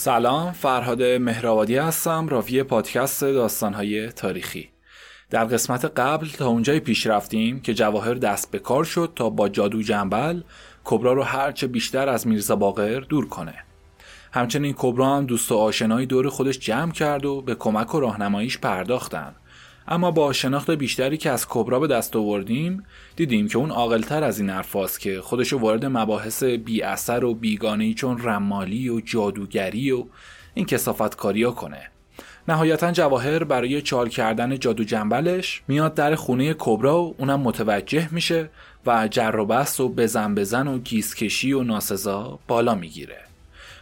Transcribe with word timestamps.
سلام 0.00 0.52
فرهاد 0.52 1.02
مهرآبادی 1.02 1.76
هستم 1.76 2.28
راوی 2.28 2.62
پادکست 2.62 3.24
داستانهای 3.24 4.08
تاریخی. 4.08 4.70
در 5.30 5.44
قسمت 5.44 5.84
قبل 5.84 6.28
تا 6.28 6.46
اونجای 6.46 6.80
پیش 6.80 7.06
رفتیم 7.06 7.60
که 7.60 7.74
جواهر 7.74 8.14
دست 8.14 8.50
به 8.50 8.58
کار 8.58 8.84
شد 8.84 9.12
تا 9.16 9.30
با 9.30 9.48
جادو 9.48 9.82
جنبل 9.82 10.40
کبرا 10.84 11.12
رو 11.12 11.22
هرچه 11.22 11.66
بیشتر 11.66 12.08
از 12.08 12.26
میرزا 12.26 12.56
باقر 12.56 13.00
دور 13.00 13.28
کنه. 13.28 13.54
همچنین 14.32 14.74
کبرا 14.78 15.16
هم 15.16 15.26
دوست 15.26 15.52
و 15.52 15.56
آشنایی 15.56 16.06
دور 16.06 16.28
خودش 16.28 16.58
جمع 16.58 16.92
کرد 16.92 17.24
و 17.24 17.42
به 17.42 17.54
کمک 17.54 17.94
و 17.94 18.00
راهنماییش 18.00 18.58
پرداختن. 18.58 19.34
اما 19.90 20.10
با 20.10 20.32
شناخت 20.32 20.70
بیشتری 20.70 21.16
که 21.16 21.30
از 21.30 21.46
کبرا 21.48 21.80
به 21.80 21.86
دست 21.86 22.16
آوردیم 22.16 22.84
دیدیم 23.16 23.48
که 23.48 23.58
اون 23.58 23.70
عاقلتر 23.70 24.24
از 24.24 24.40
این 24.40 24.50
حرفاست 24.50 25.00
که 25.00 25.20
خودشو 25.20 25.58
وارد 25.58 25.86
مباحث 25.86 26.42
بی 26.42 26.82
اثر 26.82 27.24
و 27.24 27.34
بیگانه 27.34 27.94
چون 27.94 28.18
رمالی 28.22 28.88
و 28.88 29.00
جادوگری 29.00 29.90
و 29.90 30.04
این 30.54 30.66
کسافت 30.66 31.16
کاریا 31.16 31.50
کنه. 31.50 31.90
نهایتا 32.48 32.92
جواهر 32.92 33.44
برای 33.44 33.82
چال 33.82 34.08
کردن 34.08 34.58
جادو 34.58 34.84
جنبلش 34.84 35.62
میاد 35.68 35.94
در 35.94 36.14
خونه 36.14 36.54
کبرا 36.58 37.02
و 37.02 37.14
اونم 37.18 37.40
متوجه 37.40 38.08
میشه 38.14 38.50
و 38.86 39.08
جر 39.08 39.36
و 39.36 39.44
بست 39.44 39.80
و 39.80 39.88
بزن 39.88 40.34
بزن 40.34 40.68
و 40.68 40.78
گیسکشی 40.78 41.52
و 41.52 41.62
ناسزا 41.62 42.38
بالا 42.48 42.74
می‌گیره. 42.74 43.18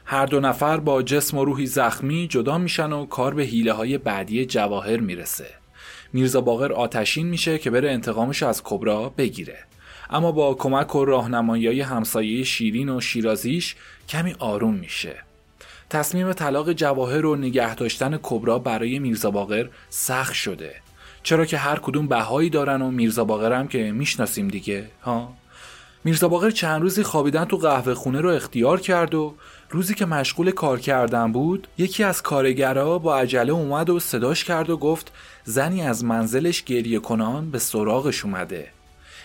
هر 0.05 0.27
دو 0.27 0.41
نفر 0.41 0.77
با 0.77 1.03
جسم 1.03 1.39
و 1.39 1.45
روحی 1.45 1.67
زخمی 1.67 2.29
جدا 2.29 2.59
میشن 2.59 2.93
و 2.93 3.07
کار 3.07 3.35
به 3.35 3.43
حیله 3.43 3.73
های 3.73 3.98
بعدی 3.98 4.47
جواهر 4.47 4.97
می‌رسه. 4.97 5.47
میرزا 6.17 6.41
باقر 6.41 6.72
آتشین 6.72 7.27
میشه 7.27 7.59
که 7.59 7.70
بره 7.70 7.91
انتقامش 7.91 8.42
از 8.42 8.62
کبرا 8.64 9.09
بگیره. 9.09 9.59
اما 10.11 10.33
با 10.33 10.55
کمک 10.55 10.95
و 10.95 11.05
راهنمایی 11.05 11.81
همسایه 11.81 12.45
شیرین 12.45 12.89
و 12.89 13.00
شیرازیش 13.00 13.77
کمی 14.08 14.34
آروم 14.39 14.75
میشه. 14.75 15.17
تصمیم 15.91 16.33
طلاق 16.33 16.73
جواهر 16.73 17.27
و 17.27 17.36
نگه 17.36 17.75
داشتن 17.75 18.19
کبرا 18.23 18.58
برای 18.58 18.98
میرزا 18.98 19.31
باقر 19.31 19.69
سخت 19.91 20.34
شده. 20.34 20.75
چرا 21.23 21.45
که 21.45 21.58
هر 21.58 21.78
کدوم 21.78 22.06
بهایی 22.06 22.51
دارن 22.51 22.83
و 22.83 22.91
میرزا 22.91 23.25
باقر 23.25 23.53
هم 23.53 23.69
که 23.69 23.92
می‌شناسیم 23.92 24.48
دیگه 24.48 24.84
ها؟ 25.03 25.34
میرزا 26.05 26.28
باقر 26.28 26.51
چند 26.51 26.83
روزی 26.83 27.03
خوابیدن 27.03 27.45
تو 27.45 27.56
قهوه 27.56 27.95
خونه 27.95 28.20
رو 28.20 28.30
اختیار 28.30 28.80
کرد 28.80 29.14
و 29.14 29.34
روزی 29.70 29.95
که 29.95 30.06
مشغول 30.06 30.50
کار 30.50 30.81
کردن 30.81 31.33
بود 31.33 31.69
یکی 31.78 32.05
از 32.05 32.22
کارگرها 32.22 32.98
با 32.98 33.19
عجله 33.19 33.53
اومد 33.53 33.91
و 33.91 34.00
صداش 34.00 34.45
کرد 34.45 34.70
و 34.70 34.77
گفت 34.77 35.12
زنی 35.45 35.83
از 35.83 36.05
منزلش 36.05 36.62
گریه 36.62 36.98
کنان 36.98 37.50
به 37.50 37.58
سراغش 37.58 38.25
اومده. 38.25 38.70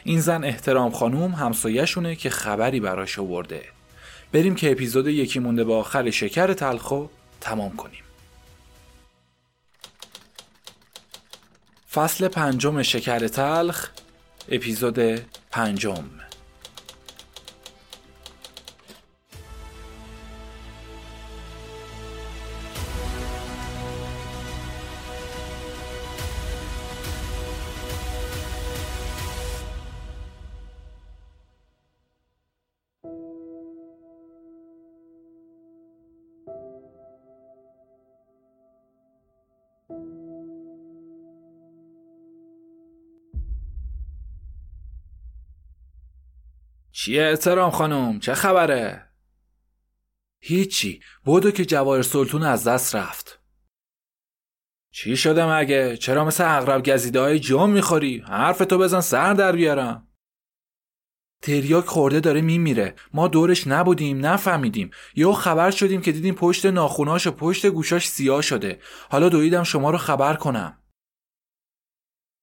این 0.03 0.21
زن 0.21 0.43
احترام 0.43 0.91
خانوم 0.91 1.31
همسایهشونه 1.31 2.15
که 2.15 2.29
خبری 2.29 2.79
براش 2.79 3.19
آورده. 3.19 3.63
بریم 4.31 4.55
که 4.55 4.71
اپیزود 4.71 5.07
یکی 5.07 5.39
مونده 5.39 5.63
با 5.63 5.79
آخر 5.79 6.09
شکر 6.09 6.53
تلخو 6.53 7.05
تمام 7.41 7.75
کنیم. 7.75 8.03
فصل 11.91 12.27
پنجم 12.27 12.81
شکر 12.81 13.27
تلخ 13.27 13.89
اپیزود 14.49 14.99
پنجم. 15.51 16.20
چیه 47.01 47.23
احترام 47.23 47.71
خانم؟ 47.71 48.19
چه 48.19 48.33
خبره؟ 48.33 49.07
هیچی. 50.39 51.01
بودو 51.23 51.51
که 51.51 51.65
جواهر 51.65 52.01
سلطون 52.01 52.43
از 52.43 52.67
دست 52.67 52.95
رفت. 52.95 53.39
چی 54.91 55.17
شده 55.17 55.55
مگه؟ 55.55 55.97
چرا 55.97 56.25
مثل 56.25 56.57
اغرب 56.57 56.89
گزیده 56.89 57.19
های 57.19 57.39
جام 57.39 57.69
می‌خوری؟ 57.69 58.23
حرف 58.27 58.57
تو 58.57 58.77
بزن 58.77 59.01
سر 59.01 59.33
در 59.33 59.51
بیارم. 59.51 60.07
تریاک 61.41 61.85
خورده 61.85 62.19
داره 62.19 62.41
میمیره. 62.41 62.95
ما 63.13 63.27
دورش 63.27 63.67
نبودیم 63.67 64.25
نفهمیدیم. 64.25 64.91
یهو 65.15 65.33
خبر 65.33 65.71
شدیم 65.71 66.01
که 66.01 66.11
دیدیم 66.11 66.35
پشت 66.35 66.65
ناخوناش 66.65 67.27
و 67.27 67.31
پشت 67.31 67.65
گوشاش 67.65 68.07
سیاه 68.07 68.41
شده. 68.41 68.79
حالا 69.09 69.29
دویدم 69.29 69.63
شما 69.63 69.91
رو 69.91 69.97
خبر 69.97 70.33
کنم. 70.33 70.80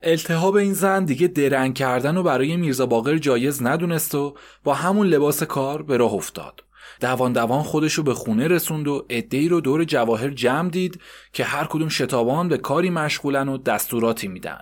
التهاب 0.03 0.57
این 0.57 0.73
زن 0.73 1.05
دیگه 1.05 1.29
درنگ 1.29 1.75
کردن 1.75 2.17
و 2.17 2.23
برای 2.23 2.57
میرزا 2.57 2.87
باقر 2.87 3.19
جایز 3.19 3.63
ندونست 3.63 4.15
و 4.15 4.35
با 4.65 4.75
همون 4.75 5.07
لباس 5.07 5.43
کار 5.43 5.83
به 5.83 5.97
راه 5.97 6.15
افتاد. 6.15 6.65
دوان 7.01 7.33
دوان 7.33 7.63
خودشو 7.63 8.03
به 8.03 8.15
خونه 8.15 8.49
رسوند 8.49 8.89
و 8.89 9.07
ادهی 9.09 9.49
رو 9.49 9.61
دور 9.61 9.85
جواهر 9.85 10.31
جمع 10.31 10.71
دید 10.71 11.01
که 11.33 11.45
هر 11.45 11.65
کدوم 11.65 11.89
شتابان 11.89 12.49
به 12.49 12.59
کاری 12.59 12.91
مشغولن 12.91 13.49
و 13.49 13.59
دستوراتی 13.59 14.29
میدن. 14.29 14.61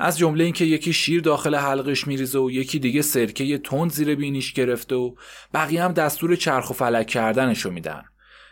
از 0.00 0.18
جمله 0.18 0.44
اینکه 0.44 0.64
یکی 0.64 0.92
شیر 0.92 1.20
داخل 1.20 1.54
حلقش 1.54 2.06
میریزه 2.06 2.38
و 2.38 2.50
یکی 2.50 2.78
دیگه 2.78 3.02
سرکه 3.02 3.58
تند 3.58 3.92
زیر 3.92 4.14
بینیش 4.14 4.52
گرفته 4.52 4.94
و 4.94 5.14
بقیه 5.54 5.84
هم 5.84 5.92
دستور 5.92 6.36
چرخ 6.36 6.70
و 6.70 6.74
فلک 6.74 7.06
کردنشو 7.06 7.70
میدن. 7.70 8.02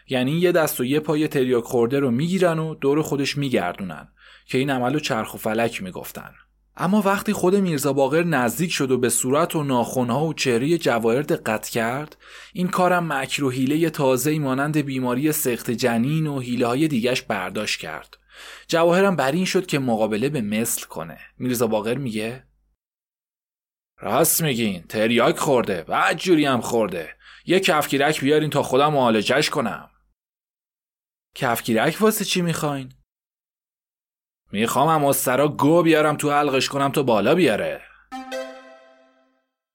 یعنی 0.09 0.33
یه 0.33 0.53
دست 0.53 0.81
و 0.81 0.85
یه 0.85 1.01
پای 1.01 1.29
تریاک 1.29 1.65
خورده 1.65 1.99
رو 1.99 2.11
می‌گیرن 2.11 2.59
و 2.59 2.75
دور 2.75 3.03
خودش 3.03 3.37
میگردونن 3.37 4.09
که 4.47 4.59
این 4.59 4.71
عمل 4.71 4.93
رو 4.93 5.01
چرخ 5.01 5.35
و 5.35 5.39
فلک 5.39 5.83
می‌گفتن. 5.83 6.31
اما 6.77 7.03
وقتی 7.03 7.33
خود 7.33 7.57
میرزا 7.57 7.93
باقر 7.93 8.23
نزدیک 8.23 8.73
شد 8.73 8.91
و 8.91 8.99
به 8.99 9.09
صورت 9.09 9.57
و 9.57 9.63
ناخونها 9.63 10.27
و 10.27 10.35
چهره 10.35 10.79
جواهر 10.79 11.23
دقت 11.23 11.69
کرد 11.69 12.17
این 12.53 12.69
کارم 12.69 13.13
مکر 13.13 13.45
و 13.45 13.51
حیله 13.51 13.91
تازه 13.91 14.39
مانند 14.39 14.79
بیماری 14.79 15.33
سخت 15.33 15.71
جنین 15.71 16.27
و 16.27 16.41
حیله 16.41 16.67
های 16.67 16.89
دیگش 16.89 17.23
برداشت 17.23 17.81
کرد. 17.81 18.19
جواهرم 18.69 19.17
بر 19.17 19.33
این 19.33 19.45
شد 19.45 19.67
که 19.67 19.79
مقابله 19.79 20.29
به 20.29 20.41
مثل 20.41 20.87
کنه. 20.87 21.19
میرزا 21.39 21.67
باقر 21.67 21.95
میگه 21.95 22.45
راست 24.01 24.43
میگین 24.43 24.83
تریاک 24.89 25.39
خورده 25.39 25.85
و 25.89 26.15
جوری 26.17 26.45
هم 26.45 26.61
خورده. 26.61 27.09
یه 27.47 27.61
کفگیرک 27.61 28.21
بیارین 28.21 28.51
تا 28.51 28.63
خودم 28.63 28.93
معالجش 28.93 29.51
کنم. 29.51 29.91
کفگیرک 31.35 31.97
واسه 32.01 32.25
چی 32.25 32.43
می‌خواین؟ 32.43 32.93
می‌خوام 34.53 34.89
هم 34.89 35.05
استرا 35.05 35.49
گو 35.49 35.83
بیارم 35.83 36.17
تو 36.17 36.31
حلقش 36.33 36.69
کنم 36.69 36.89
تو 36.89 37.03
بالا 37.03 37.35
بیاره. 37.35 37.81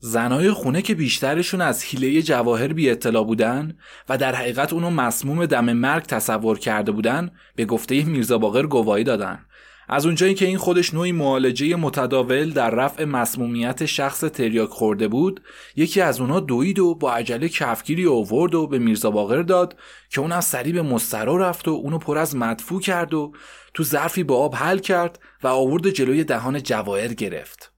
زنای 0.02 0.52
خونه 0.52 0.82
که 0.82 0.96
بیشترشون 0.96 1.62
از 1.62 1.84
حیله 1.84 2.22
جواهر 2.22 2.74
بی 2.74 2.90
اطلاع 2.90 3.26
بودن 3.26 3.78
و 4.10 4.18
در 4.18 4.36
حقیقت 4.36 4.74
اونو 4.74 4.90
مسموم 4.90 5.46
دم 5.46 5.74
مرگ 5.74 6.04
تصور 6.04 6.60
کرده 6.60 6.92
بودن 6.92 7.32
به 7.56 7.66
گفته 7.66 8.04
میرزا 8.04 8.38
باقر 8.38 8.66
گواهی 8.66 9.04
دادن. 9.04 9.46
از 9.92 10.06
اونجایی 10.06 10.34
که 10.34 10.46
این 10.46 10.58
خودش 10.58 10.94
نوعی 10.94 11.12
معالجه 11.12 11.76
متداول 11.76 12.52
در 12.52 12.70
رفع 12.70 13.06
مسمومیت 13.06 13.86
شخص 13.86 14.20
تریاک 14.20 14.70
خورده 14.70 15.08
بود 15.08 15.42
یکی 15.76 16.02
از 16.02 16.22
اونا 16.22 16.40
دوید 16.40 16.80
و 16.80 16.96
با 16.96 17.14
عجله 17.14 17.50
کفگیری 17.50 18.04
اوورد 18.04 18.56
و 18.56 18.68
به 18.68 18.80
میرزا 18.80 19.12
باقر 19.12 19.42
داد 19.42 19.76
که 20.10 20.22
اون 20.22 20.32
از 20.32 20.46
سریع 20.46 20.74
به 20.74 20.82
مسترا 20.82 21.38
رفت 21.38 21.68
و 21.68 21.72
اونو 21.72 21.98
پر 21.98 22.18
از 22.18 22.36
مدفوع 22.36 22.82
کرد 22.82 23.14
و 23.14 23.32
تو 23.74 23.84
ظرفی 23.84 24.24
با 24.24 24.38
آب 24.38 24.56
حل 24.56 24.80
کرد 24.80 25.20
و 25.44 25.48
آورد 25.48 25.90
جلوی 25.90 26.24
دهان 26.24 26.64
جواهر 26.64 27.14
گرفت. 27.14 27.74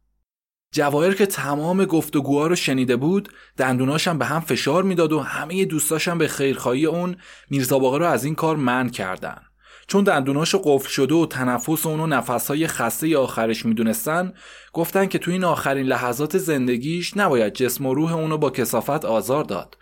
جواهر 0.73 1.13
که 1.13 1.25
تمام 1.25 1.85
گفتگوها 1.85 2.47
رو 2.47 2.55
شنیده 2.55 2.95
بود 2.95 3.29
دندوناشم 3.57 4.17
به 4.17 4.25
هم 4.25 4.39
فشار 4.39 4.83
می‌داد 4.83 5.11
و 5.13 5.19
همه 5.19 5.65
دوستاشم 5.65 6.17
به 6.17 6.27
خیرخواهی 6.27 6.85
اون 6.85 7.15
میرزا 7.49 7.79
باقر 7.79 7.99
رو 7.99 8.05
از 8.05 8.23
این 8.23 8.35
کار 8.35 8.55
من 8.55 8.89
کردن. 8.89 9.50
چون 9.87 10.03
دندوناشو 10.03 10.61
قفل 10.63 10.89
شده 10.89 11.15
و 11.15 11.25
تنفس 11.25 11.85
اونو 11.85 12.07
نفسهای 12.07 12.67
خسته 12.67 13.17
آخرش 13.17 13.65
می‌دونستن 13.65 14.33
گفتن 14.73 15.05
که 15.05 15.19
تو 15.19 15.31
این 15.31 15.43
آخرین 15.43 15.85
لحظات 15.85 16.37
زندگیش 16.37 17.17
نباید 17.17 17.53
جسم 17.53 17.85
و 17.85 17.93
روح 17.93 18.13
اونو 18.13 18.37
با 18.37 18.49
کسافت 18.49 19.05
آزار 19.05 19.43
داد. 19.43 19.77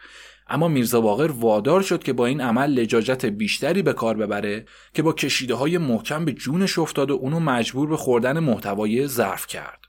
اما 0.49 0.67
میرزا 0.67 1.01
باقر 1.01 1.31
وادار 1.31 1.81
شد 1.81 2.03
که 2.03 2.13
با 2.13 2.25
این 2.25 2.41
عمل 2.41 2.69
لجاجت 2.69 3.25
بیشتری 3.25 3.81
به 3.81 3.93
کار 3.93 4.17
ببره 4.17 4.65
که 4.93 5.01
با 5.01 5.13
کشیده 5.13 5.55
های 5.55 5.77
محکم 5.77 6.25
به 6.25 6.31
جونش 6.31 6.79
افتاد 6.79 7.11
و 7.11 7.13
اونو 7.13 7.39
مجبور 7.39 7.89
به 7.89 7.97
خوردن 7.97 8.39
محتوای 8.39 9.07
ظرف 9.07 9.47
کرد. 9.47 9.79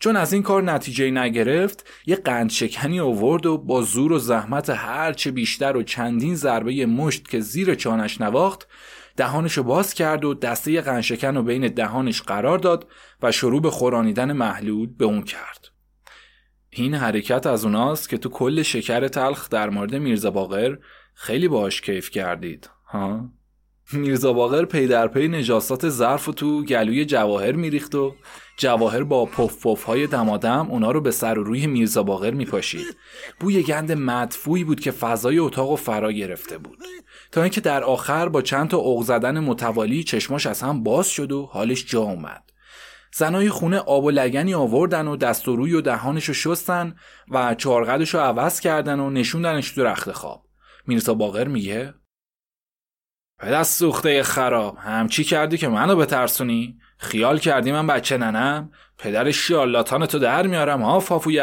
چون 0.00 0.16
از 0.16 0.32
این 0.32 0.42
کار 0.42 0.62
نتیجه 0.62 1.10
نگرفت 1.10 1.86
یه 2.06 2.16
قند 2.16 2.50
شکنی 2.50 3.00
آورد 3.00 3.46
و 3.46 3.58
با 3.58 3.82
زور 3.82 4.12
و 4.12 4.18
زحمت 4.18 4.70
هرچه 4.70 5.30
بیشتر 5.30 5.76
و 5.76 5.82
چندین 5.82 6.34
ضربه 6.34 6.86
مشت 6.86 7.28
که 7.28 7.40
زیر 7.40 7.74
چانش 7.74 8.20
نواخت 8.20 8.68
دهانشو 9.18 9.62
باز 9.62 9.94
کرد 9.94 10.24
و 10.24 10.34
دسته 10.34 10.80
قنشکن 10.80 11.36
رو 11.36 11.42
بین 11.42 11.68
دهانش 11.68 12.22
قرار 12.22 12.58
داد 12.58 12.88
و 13.22 13.32
شروع 13.32 13.62
به 13.62 13.70
خورانیدن 13.70 14.32
محلول 14.32 14.86
به 14.86 15.04
اون 15.04 15.22
کرد. 15.22 15.68
این 16.70 16.94
حرکت 16.94 17.46
از 17.46 17.64
اوناست 17.64 18.08
که 18.08 18.18
تو 18.18 18.28
کل 18.28 18.62
شکر 18.62 19.08
تلخ 19.08 19.48
در 19.48 19.70
مورد 19.70 19.94
میرزا 19.94 20.30
باقر 20.30 20.76
خیلی 21.14 21.48
باش 21.48 21.80
کیف 21.80 22.10
کردید 22.10 22.70
ها؟ 22.86 23.28
میرزا 23.92 24.32
باقر 24.32 24.64
پی 24.64 24.86
در 24.86 25.08
پی 25.08 25.28
نجاسات 25.28 25.88
ظرف 25.88 26.28
و 26.28 26.32
تو 26.32 26.64
گلوی 26.64 27.04
جواهر 27.04 27.52
میریخت 27.52 27.94
و 27.94 28.14
جواهر 28.58 29.02
با 29.02 29.24
پف 29.24 29.66
پف 29.66 29.82
های 29.82 30.06
دمادم 30.06 30.66
اونا 30.70 30.90
رو 30.90 31.00
به 31.00 31.10
سر 31.10 31.38
و 31.38 31.42
روی 31.42 31.66
میرزا 31.66 32.02
باقر 32.02 32.30
میپاشید. 32.30 32.96
بوی 33.40 33.62
گند 33.62 33.92
مدفوعی 33.92 34.64
بود 34.64 34.80
که 34.80 34.90
فضای 34.90 35.38
اتاق 35.38 35.70
و 35.70 35.76
فرا 35.76 36.12
گرفته 36.12 36.58
بود. 36.58 36.78
تا 37.32 37.42
اینکه 37.42 37.60
در 37.60 37.84
آخر 37.84 38.28
با 38.28 38.42
چند 38.42 38.68
تا 38.68 38.76
اوق 38.76 39.04
زدن 39.04 39.40
متوالی 39.40 40.04
چشماش 40.04 40.46
از 40.46 40.62
هم 40.62 40.82
باز 40.82 41.08
شد 41.08 41.32
و 41.32 41.46
حالش 41.46 41.86
جا 41.86 42.00
اومد. 42.00 42.42
زنای 43.14 43.50
خونه 43.50 43.78
آب 43.78 44.04
و 44.04 44.10
لگنی 44.10 44.54
آوردن 44.54 45.06
و 45.06 45.16
دست 45.16 45.48
و 45.48 45.56
روی 45.56 45.74
و 45.74 45.80
دهانشو 45.80 46.32
شستن 46.32 46.96
و 47.30 47.54
چارقدشو 47.54 48.18
عوض 48.18 48.60
کردن 48.60 49.00
و 49.00 49.10
نشوندنش 49.10 49.70
تو 49.70 49.84
رخت 49.84 50.12
خواب. 50.12 50.46
میرزا 50.86 51.14
باقر 51.14 51.48
میگه 51.48 51.94
پدر 53.38 53.62
سوخته 53.62 54.22
خراب 54.22 54.78
همچی 54.78 55.24
کردی 55.24 55.58
که 55.58 55.68
منو 55.68 55.96
بترسونی؟ 55.96 56.78
خیال 56.98 57.38
کردی 57.38 57.72
من 57.72 57.86
بچه 57.86 58.16
ننم؟ 58.16 58.70
پدر 58.98 59.30
شیالاتان 59.30 60.06
تو 60.06 60.18
در 60.18 60.46
میارم 60.46 60.82
ها 60.82 61.00
فافوی 61.00 61.40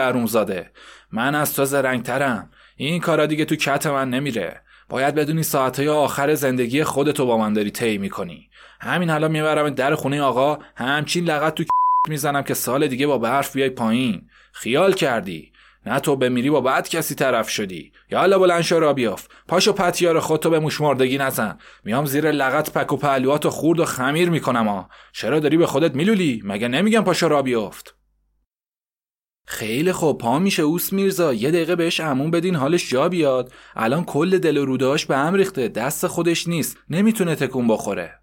من 1.12 1.36
از 1.36 1.54
تو 1.54 1.66
زرنگترم 1.66 2.52
این 2.76 3.00
کارا 3.00 3.26
دیگه 3.26 3.46
تو 3.46 3.56
کت 3.56 3.88
من 3.88 4.10
نمیره. 4.10 4.62
باید 4.90 5.16
بدونی 5.16 5.44
ساعتهای 5.44 5.88
آخر 5.88 6.36
زندگی 6.36 6.84
خودتو 6.84 7.26
با 7.26 7.38
من 7.38 7.54
داری 7.54 7.72
طی 7.72 7.98
می‌کنی. 7.98 8.50
همین 8.82 9.10
حالا 9.10 9.28
می‌برم 9.28 9.70
در 9.70 9.96
خونه 9.96 10.22
آقا 10.22 10.58
همچین 10.76 11.26
لغت 11.26 11.56
تو 11.56 11.64
می‌زنم 12.10 12.42
که 12.42 12.54
سال 12.54 12.88
دیگه 12.88 13.08
با 13.08 13.18
برف 13.18 13.54
بیای 13.54 13.70
پایین. 13.70 14.22
خیال 14.54 14.94
کردی؟ 14.94 15.52
نه 15.86 16.00
تو 16.00 16.16
بمیری 16.16 16.50
با 16.50 16.62
بعد 16.62 16.90
کسی 16.90 17.16
طرف 17.16 17.50
شدی. 17.50 17.92
یا 18.12 18.40
بلند 18.40 18.62
شو 18.62 18.80
را 18.80 18.94
بیاف 18.94 19.28
پاشو 19.48 19.74
پتیار 19.74 20.20
خودتو 20.20 20.50
به 20.50 20.60
موشماردگی 20.60 21.18
نزن. 21.18 21.58
میام 21.84 22.06
زیر 22.06 22.32
لغت 22.32 22.74
پک 22.74 22.94
و 22.94 22.98
پهلوات 22.98 23.46
و 23.46 23.50
خورد 23.50 23.80
و 23.80 23.86
خمیر 23.86 24.30
می‌کنم 24.30 24.68
ها 24.68 24.90
چرا 25.12 25.40
داری 25.40 25.58
به 25.58 25.66
خودت 25.66 25.96
میلولی؟ 25.96 26.42
مگه 26.46 26.68
نمیگم 26.68 27.04
پاشو 27.04 27.28
را 27.28 27.42
بیافت؟ 27.42 27.96
خیلی 29.48 29.92
خوب 29.92 30.18
پا 30.18 30.40
میشه 30.40 30.64
اوس 30.64 30.94
میرزا. 30.94 31.34
یه 31.34 31.52
دقیقه 31.52 31.76
بهش 31.76 32.00
امون 32.00 32.32
بدین 32.32 32.56
حالش 32.56 32.90
جا 32.90 33.10
بیاد. 33.10 33.54
الان 33.76 34.04
کل 34.04 34.38
دل 34.38 34.58
و 34.58 34.66
روداش 34.66 35.06
به 35.06 35.18
هم 35.18 35.34
ریخته. 35.34 35.68
دست 35.68 36.08
خودش 36.08 36.48
نیست. 36.48 36.78
نمی‌تونه 36.90 37.36
تکون 37.36 37.68
بخوره. 37.68 38.20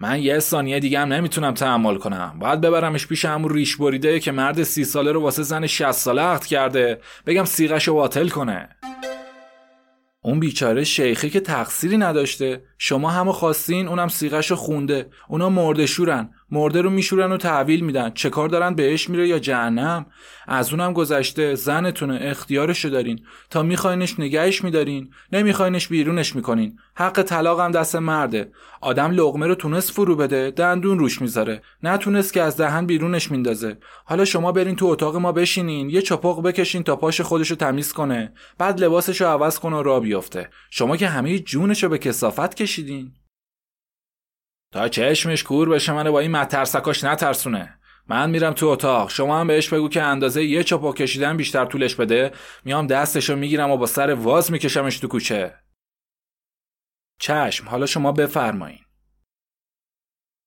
من 0.00 0.22
یه 0.22 0.38
ثانیه 0.38 0.80
دیگه 0.80 1.00
هم 1.00 1.12
نمی‌تونم 1.12 1.54
تحمل 1.54 1.96
کنم. 1.96 2.38
باید 2.38 2.60
ببرمش 2.60 3.06
پیش 3.06 3.24
همون 3.24 3.54
ریش 3.54 3.76
بریده 3.76 4.20
که 4.20 4.32
مرد 4.32 4.62
سی 4.62 4.84
ساله 4.84 5.12
رو 5.12 5.20
واسه 5.20 5.42
زن 5.42 5.66
60 5.66 5.92
ساله 5.92 6.22
عقد 6.22 6.44
کرده. 6.44 7.00
بگم 7.26 7.44
سیغش 7.44 7.88
رو 7.88 7.94
باطل 7.94 8.28
کنه. 8.28 8.68
اون 10.24 10.40
بیچاره 10.40 10.84
شیخی 10.84 11.30
که 11.30 11.40
تقصیری 11.40 11.96
نداشته. 11.96 12.64
شما 12.78 13.10
همو 13.10 13.32
خواستین 13.32 13.88
اونم 13.88 14.08
سیغش 14.08 14.52
خونده. 14.52 15.10
اونا 15.28 15.48
مرده 15.48 15.86
شورن. 15.86 16.34
مرده 16.52 16.82
رو 16.82 16.90
میشورن 16.90 17.32
و 17.32 17.36
تحویل 17.36 17.80
میدن. 17.80 18.10
چه 18.10 18.30
کار 18.30 18.48
دارن؟ 18.48 18.74
بهش 18.74 19.10
میره 19.10 19.28
یا 19.28 19.38
جهنم؟ 19.38 20.06
از 20.46 20.72
اونم 20.72 20.92
گذشته. 20.92 21.54
زنتونه. 21.54 22.18
اختیارشو 22.22 22.88
دارین. 22.88 23.20
تا 23.50 23.62
میخواینش 23.62 24.20
نگهش 24.20 24.64
میدارین. 24.64 25.10
نمیخواینش 25.32 25.88
بیرونش 25.88 26.36
می‌کنین. 26.36 26.78
حق 26.94 27.22
طلاق 27.22 27.60
هم 27.60 27.70
دست 27.70 27.96
مرده. 27.96 28.52
آدم 28.80 29.10
لغمه 29.10 29.46
رو 29.46 29.54
تونست 29.54 29.90
فرو 29.90 30.16
بده. 30.16 30.50
دندون 30.50 30.98
روش 30.98 31.22
می‌ذاره. 31.22 31.62
نتونست 31.82 32.32
که 32.32 32.42
از 32.42 32.56
دهن 32.56 32.86
بیرونش 32.86 33.30
میندازه. 33.30 33.78
حالا 34.04 34.24
شما 34.24 34.52
برین 34.52 34.76
تو 34.76 34.86
اتاق 34.86 35.16
ما 35.16 35.32
بشینین. 35.32 35.90
یه 35.90 36.02
چپاق 36.02 36.42
بکشین 36.42 36.82
تا 36.82 36.96
پاش 36.96 37.20
خودشو 37.20 37.54
تمیز 37.54 37.92
کنه. 37.92 38.32
بعد 38.58 38.80
لباسشو 38.80 39.26
عوض 39.26 39.58
کنه 39.58 39.76
و 39.76 39.82
را 39.82 40.00
بیفته 40.00 40.48
شما 40.70 40.96
که 40.96 41.08
همه 41.08 41.38
جونشو 41.38 41.88
به 41.88 41.98
کسافت 41.98 42.54
کشیدین. 42.54 43.12
تا 44.72 44.88
چشمش 44.88 45.42
کور 45.42 45.68
بشه 45.68 45.92
منو 45.92 46.12
با 46.12 46.20
این 46.20 46.30
مترسکاش 46.30 47.04
نترسونه. 47.04 47.78
من 48.08 48.30
میرم 48.30 48.52
تو 48.52 48.66
اتاق. 48.66 49.10
شما 49.10 49.40
هم 49.40 49.46
بهش 49.46 49.68
بگو 49.68 49.88
که 49.88 50.02
اندازه 50.02 50.44
یه 50.44 50.64
چاپا 50.64 50.92
کشیدن 50.92 51.36
بیشتر 51.36 51.64
طولش 51.64 51.94
بده. 51.94 52.32
میام 52.64 52.86
دستشو 52.86 53.36
می‌گیرم 53.36 53.70
و 53.70 53.76
با 53.76 53.86
سر 53.86 54.14
واز 54.14 54.52
میکشمش 54.52 54.98
تو 54.98 55.08
کوچه. 55.08 55.54
چشم 57.18 57.68
حالا 57.68 57.86
شما 57.86 58.12
بفرمایین. 58.12 58.80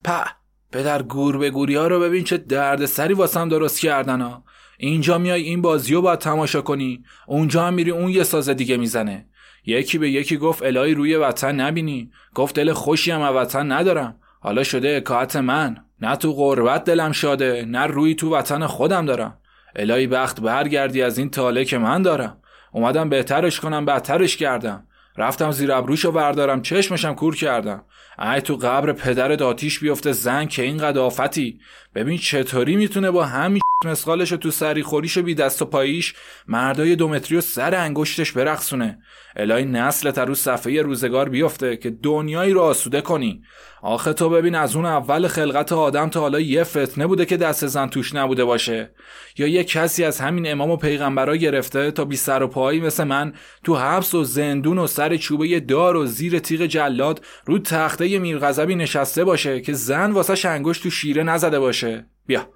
په 0.04 0.25
پدر 0.71 1.01
گور 1.01 1.38
به 1.38 1.50
گوری 1.50 1.75
رو 1.75 2.00
ببین 2.00 2.24
چه 2.24 2.38
درد 2.38 2.86
سری 2.86 3.13
واسم 3.13 3.50
درست 3.50 3.80
کردن 3.80 4.21
ها. 4.21 4.45
اینجا 4.78 5.18
میای 5.18 5.44
این 5.44 5.62
بازی 5.62 5.94
رو 5.94 6.01
باید 6.01 6.19
تماشا 6.19 6.62
کنی. 6.62 7.04
اونجا 7.28 7.63
هم 7.63 7.74
میری 7.74 7.92
اون 7.92 8.10
یه 8.10 8.24
ساز 8.24 8.50
دیگه 8.50 8.78
می‌زنه. 8.78 9.30
یکی 9.65 9.97
به 9.97 10.09
یکی 10.09 10.38
گفت 10.38 10.63
الهی 10.63 10.94
روی 10.94 11.15
وطن 11.15 11.56
نبینی. 11.56 12.12
گفت 12.33 12.56
دل 12.56 12.73
خوشی 12.73 13.12
هم 13.12 13.21
وطن 13.21 13.71
ندارم. 13.71 14.15
حالا 14.39 14.63
شده 14.63 14.95
اکاعت 14.97 15.35
من. 15.35 15.77
نه 16.01 16.15
تو 16.15 16.33
غربت 16.33 16.83
دلم 16.83 17.12
شاده 17.12 17.65
نه 17.67 17.85
روی 17.85 18.15
تو 18.15 18.35
وطن 18.35 18.67
خودم 18.67 19.06
دارم. 19.06 19.38
الهی 19.75 20.07
بخت 20.07 20.41
برگردی 20.41 21.01
از 21.01 21.17
این 21.17 21.29
تاله 21.29 21.65
که 21.65 21.77
من 21.77 22.01
دارم. 22.01 22.38
اومدم 22.71 23.09
بهترش 23.09 23.59
کنم 23.59 23.85
بهترش 23.85 24.38
کردم. 24.38 24.88
رفتم 25.17 25.51
زیر 25.51 25.71
ابروشو 25.71 26.11
بردارم 26.11 26.61
چشمشم 26.61 27.15
کور 27.15 27.35
کردم. 27.35 27.83
ای 28.19 28.41
تو 28.41 28.56
قبر 28.56 28.94
پدر 28.94 29.35
داتیش 29.35 29.79
بیفته 29.79 30.12
زن 30.12 30.45
که 30.45 30.62
این 30.62 30.77
قدافتی 30.77 31.59
ببین 31.95 32.17
چطوری 32.17 32.75
می‌تونه 32.75 33.12
با 33.12 33.25
همین 33.25 33.62
مسقالش 33.85 34.29
تو 34.29 34.51
سری 34.51 34.83
خوریش 34.83 35.17
بی 35.17 35.35
دست 35.35 35.62
و 35.62 35.65
پاییش 35.65 36.13
مردای 36.47 36.95
دومتری 36.95 37.38
و 37.38 37.41
سر 37.41 37.75
انگشتش 37.75 38.31
برقصونه. 38.31 38.97
الهی 39.35 39.65
نسل 39.65 40.25
رو 40.25 40.35
صفحه 40.35 40.81
روزگار 40.81 41.29
بیفته 41.29 41.77
که 41.77 41.89
دنیایی 41.89 42.53
رو 42.53 42.62
آسوده 42.62 43.01
کنی. 43.01 43.42
آخه 43.81 44.13
تو 44.13 44.30
ببین 44.30 44.56
از 44.56 44.75
اون 44.75 44.85
اول 44.85 45.28
خلقت 45.28 45.73
آدم 45.73 46.09
تا 46.09 46.19
حالا 46.19 46.40
یه 46.40 46.63
فتنه 46.63 47.07
بوده 47.07 47.25
که 47.25 47.37
دست 47.37 47.68
زن 47.68 47.87
توش 47.87 48.16
نبوده 48.16 48.45
باشه. 48.45 48.90
یا 49.37 49.47
یه 49.47 49.63
کسی 49.63 50.04
از 50.04 50.19
همین 50.19 50.51
امام 50.51 50.71
و 50.71 50.78
پیغمبرا 50.78 51.35
گرفته 51.35 51.92
تا 51.92 52.06
بی 52.06 52.16
سر 52.16 52.44
و 52.44 52.47
پایی 52.47 52.81
مثل 52.81 53.04
من 53.04 53.33
تو 53.63 53.75
حبس 53.75 54.13
و 54.13 54.23
زندون 54.23 54.78
و 54.78 54.87
سر 54.87 55.18
چوبه 55.18 55.59
دار 55.59 55.95
و 55.95 56.06
زیر 56.06 56.40
تیغ 56.40 56.61
جلاد 56.61 57.25
رو 57.45 57.59
تخته 57.59 58.05
میرغضبی 58.07 58.76
نشسته 58.76 59.24
باشه 59.24 59.62
که 59.62 59.74
زن 59.74 60.12
واسه 60.12 60.35
شنگوش 60.35 60.80
تو 60.80 60.90
شیره 60.90 61.24
نزده 61.24 61.59
باشه. 61.59 62.06
بیا. 62.28 62.50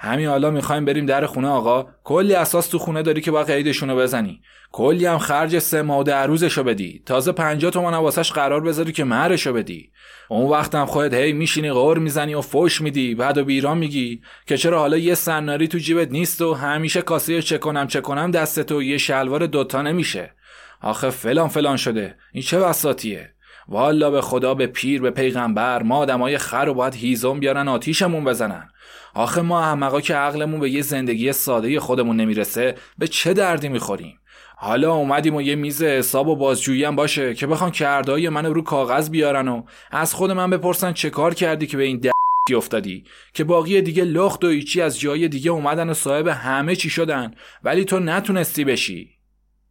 همین 0.00 0.26
حالا 0.26 0.50
می‌خوایم 0.50 0.84
بریم 0.84 1.06
در 1.06 1.26
خونه 1.26 1.48
آقا. 1.48 1.86
کلی 2.04 2.34
اساس 2.34 2.66
تو 2.66 2.78
خونه 2.78 3.02
داری 3.02 3.20
که 3.20 3.30
با 3.30 3.42
قیدشونو 3.42 3.96
بزنی. 3.96 4.40
کلی 4.72 5.06
هم 5.06 5.18
خرج 5.18 5.58
سه 5.58 5.82
ماه 5.82 6.04
در 6.04 6.26
روزشو 6.26 6.62
بدی. 6.62 7.02
تازه 7.06 7.32
50 7.32 7.70
تومن 7.70 7.94
واسش 7.94 8.32
قرار 8.32 8.60
بذاری 8.60 8.92
که 8.92 9.04
مهرشو 9.04 9.52
بدی. 9.52 9.90
اون 10.28 10.50
وقت 10.50 10.74
هم 10.74 10.86
خودت 10.86 11.14
هی 11.14 11.32
میشینی 11.32 11.72
غور 11.72 11.98
می‌زنی 11.98 12.34
و 12.34 12.40
فوش 12.40 12.80
میدی. 12.80 13.14
بعد 13.14 13.38
و 13.38 13.44
بیران 13.44 13.78
میگی 13.78 14.22
که 14.46 14.56
چرا 14.56 14.78
حالا 14.78 14.96
یه 14.96 15.14
سناری 15.14 15.68
تو 15.68 15.78
جیبت 15.78 16.10
نیست 16.10 16.40
و 16.42 16.54
همیشه 16.54 17.02
کاسه 17.02 17.42
چه 17.42 17.58
کنم 17.58 17.86
چه 17.86 18.00
کنم 18.00 18.30
دستت 18.30 18.72
و 18.72 18.82
یه 18.82 18.98
شلوار 18.98 19.46
دوتا 19.46 19.82
نمیشه. 19.82 20.34
آخه 20.80 21.10
فلان 21.10 21.48
فلان 21.48 21.76
شده. 21.76 22.14
این 22.32 22.42
چه 22.42 22.58
بساتیه 22.58 23.30
والا 23.68 24.10
به 24.10 24.20
خدا 24.20 24.54
به 24.54 24.66
پیر 24.66 25.00
به 25.00 25.10
پیغمبر 25.10 25.82
ما 25.82 25.96
آدمای 25.96 26.38
خر 26.38 26.66
و 26.68 26.74
باید 26.74 26.94
هیزم 26.94 27.40
بیارن 27.40 27.68
آتیشمون 27.68 28.24
بزنن. 28.24 28.70
آخه 29.14 29.40
ما 29.40 29.60
احمقا 29.60 30.00
که 30.00 30.14
عقلمون 30.14 30.60
به 30.60 30.70
یه 30.70 30.82
زندگی 30.82 31.32
ساده 31.32 31.80
خودمون 31.80 32.16
نمی‌رسه 32.16 32.74
به 32.98 33.08
چه 33.08 33.34
دردی 33.34 33.68
می‌خوریم؟ 33.68 34.18
حالا 34.56 34.94
اومدیم 34.94 35.34
و 35.34 35.42
یه 35.42 35.54
میز 35.54 35.82
حساب 35.82 36.28
و 36.28 36.36
بازجویی 36.36 36.84
هم 36.84 36.96
باشه 36.96 37.34
که 37.34 37.46
بخوان 37.46 37.70
کردهای 37.70 38.28
منو 38.28 38.52
رو 38.52 38.62
کاغذ 38.62 39.10
بیارن 39.10 39.48
و 39.48 39.62
از 39.90 40.14
خود 40.14 40.30
من 40.30 40.50
بپرسن 40.50 40.92
چه 40.92 41.10
کار 41.10 41.34
کردی 41.34 41.66
که 41.66 41.76
به 41.76 41.82
این 41.82 41.96
دردی 41.96 42.54
افتادی؟ 42.56 43.04
که 43.34 43.44
باقی 43.44 43.82
دیگه 43.82 44.04
لخت 44.04 44.44
و 44.44 44.46
ایچی 44.46 44.80
از 44.80 45.00
جای 45.00 45.28
دیگه 45.28 45.50
اومدن 45.50 45.90
و 45.90 45.94
صاحب 45.94 46.26
همه 46.26 46.76
چی 46.76 46.90
شدن 46.90 47.34
ولی 47.64 47.84
تو 47.84 47.98
نتونستی 47.98 48.64
بشی. 48.64 49.08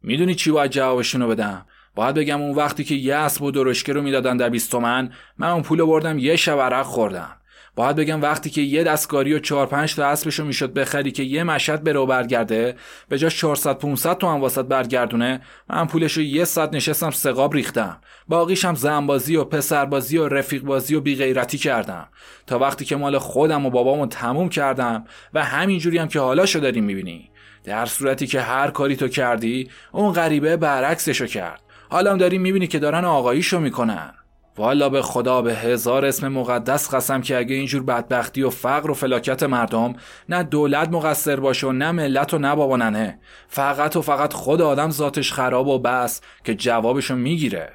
می‌دونی 0.02 0.34
چی 0.34 0.50
باید 0.50 0.70
جوابشونو 0.70 1.28
بدم؟ 1.28 1.66
باید 1.94 2.14
بگم 2.14 2.42
اون 2.42 2.54
وقتی 2.54 2.84
که 2.84 2.94
یه 2.94 3.16
اسب 3.16 3.42
و 3.42 3.50
درشکه 3.50 3.92
رو 3.92 4.02
می‌دادن 4.02 4.36
در 4.36 4.48
20 4.48 4.70
تومن 4.70 5.12
من 5.38 5.48
اون 5.48 5.62
پول 5.62 5.84
بردم 5.84 6.18
یه 6.18 6.36
شب 6.36 6.82
خوردم. 6.82 7.36
باید 7.74 7.96
بگم 7.96 8.22
وقتی 8.22 8.50
که 8.50 8.60
یه 8.60 8.84
دستکاری 8.84 9.34
و 9.34 9.38
4 9.38 9.66
5 9.66 9.94
تا 9.94 10.06
اسبشو 10.06 10.44
می‌شد 10.44 10.72
بخری 10.72 11.10
که 11.10 11.22
یه 11.22 11.42
مشهد 11.42 11.84
بره 11.84 12.00
و 12.00 12.06
برگرده 12.06 12.76
به 13.08 13.18
جاش 13.18 13.38
400 13.38 13.78
500 13.78 14.18
تومن 14.18 14.40
واسط 14.40 14.64
برگردونه 14.64 15.40
من 15.70 15.86
پولشو 15.86 16.20
یه 16.20 16.44
ساعت 16.44 16.74
نشستم 16.74 17.10
سقاب 17.10 17.54
ریختم. 17.54 18.00
باقیش 18.28 18.64
هم 18.64 18.74
زنبازی 18.74 19.36
و 19.36 19.44
پسربازی 19.44 20.18
و 20.18 20.28
رفیق 20.28 20.62
بازی 20.62 20.94
و 20.94 21.00
بیغیرتی 21.00 21.58
کردم. 21.58 22.08
تا 22.46 22.58
وقتی 22.58 22.84
که 22.84 22.96
مال 22.96 23.18
خودم 23.18 23.66
و 23.66 23.70
بابامو 23.70 24.06
تموم 24.06 24.48
کردم 24.48 25.04
و 25.34 25.44
همینجوری 25.44 25.98
هم 25.98 26.08
که 26.08 26.20
حالا 26.20 26.46
شو 26.46 26.58
داریم 26.58 26.84
می‌بینی. 26.84 27.30
در 27.64 27.86
صورتی 27.86 28.26
که 28.26 28.40
هر 28.40 28.70
کاری 28.70 28.96
تو 28.96 29.08
کردی 29.08 29.70
اون 29.92 30.12
غریبه 30.12 30.56
برعکسشو 30.56 31.26
کرد. 31.26 31.62
حالا 31.92 32.16
داری 32.16 32.38
می‌بینی 32.38 32.66
که 32.66 32.78
دارن 32.78 33.04
آقاییشو 33.04 33.60
می‌کنن. 33.60 34.14
والا 34.56 34.88
به 34.88 35.02
خدا 35.02 35.42
به 35.42 35.54
هزار 35.54 36.04
اسم 36.04 36.28
مقدس 36.28 36.94
قسم 36.94 37.20
که 37.20 37.38
اگه 37.38 37.54
اینجور 37.54 37.82
بدبختی 37.82 38.42
و 38.42 38.50
فقر 38.50 38.90
و 38.90 38.94
فلاکت 38.94 39.42
مردم 39.42 39.94
نه 40.28 40.42
دولت 40.42 40.88
مقصر 40.88 41.40
باشه 41.40 41.66
و 41.66 41.72
نه 41.72 41.92
ملت 41.92 42.34
و 42.34 42.38
نه 42.38 42.54
بابا 42.54 42.76
ننه. 42.76 43.18
فقط 43.48 43.96
و 43.96 44.02
فقط 44.02 44.32
خود 44.32 44.62
آدم 44.62 44.90
ذاتش 44.90 45.32
خراب 45.32 45.68
و 45.68 45.78
بس 45.78 46.20
که 46.44 46.54
جوابشو 46.54 47.16
می‌گیره. 47.16 47.72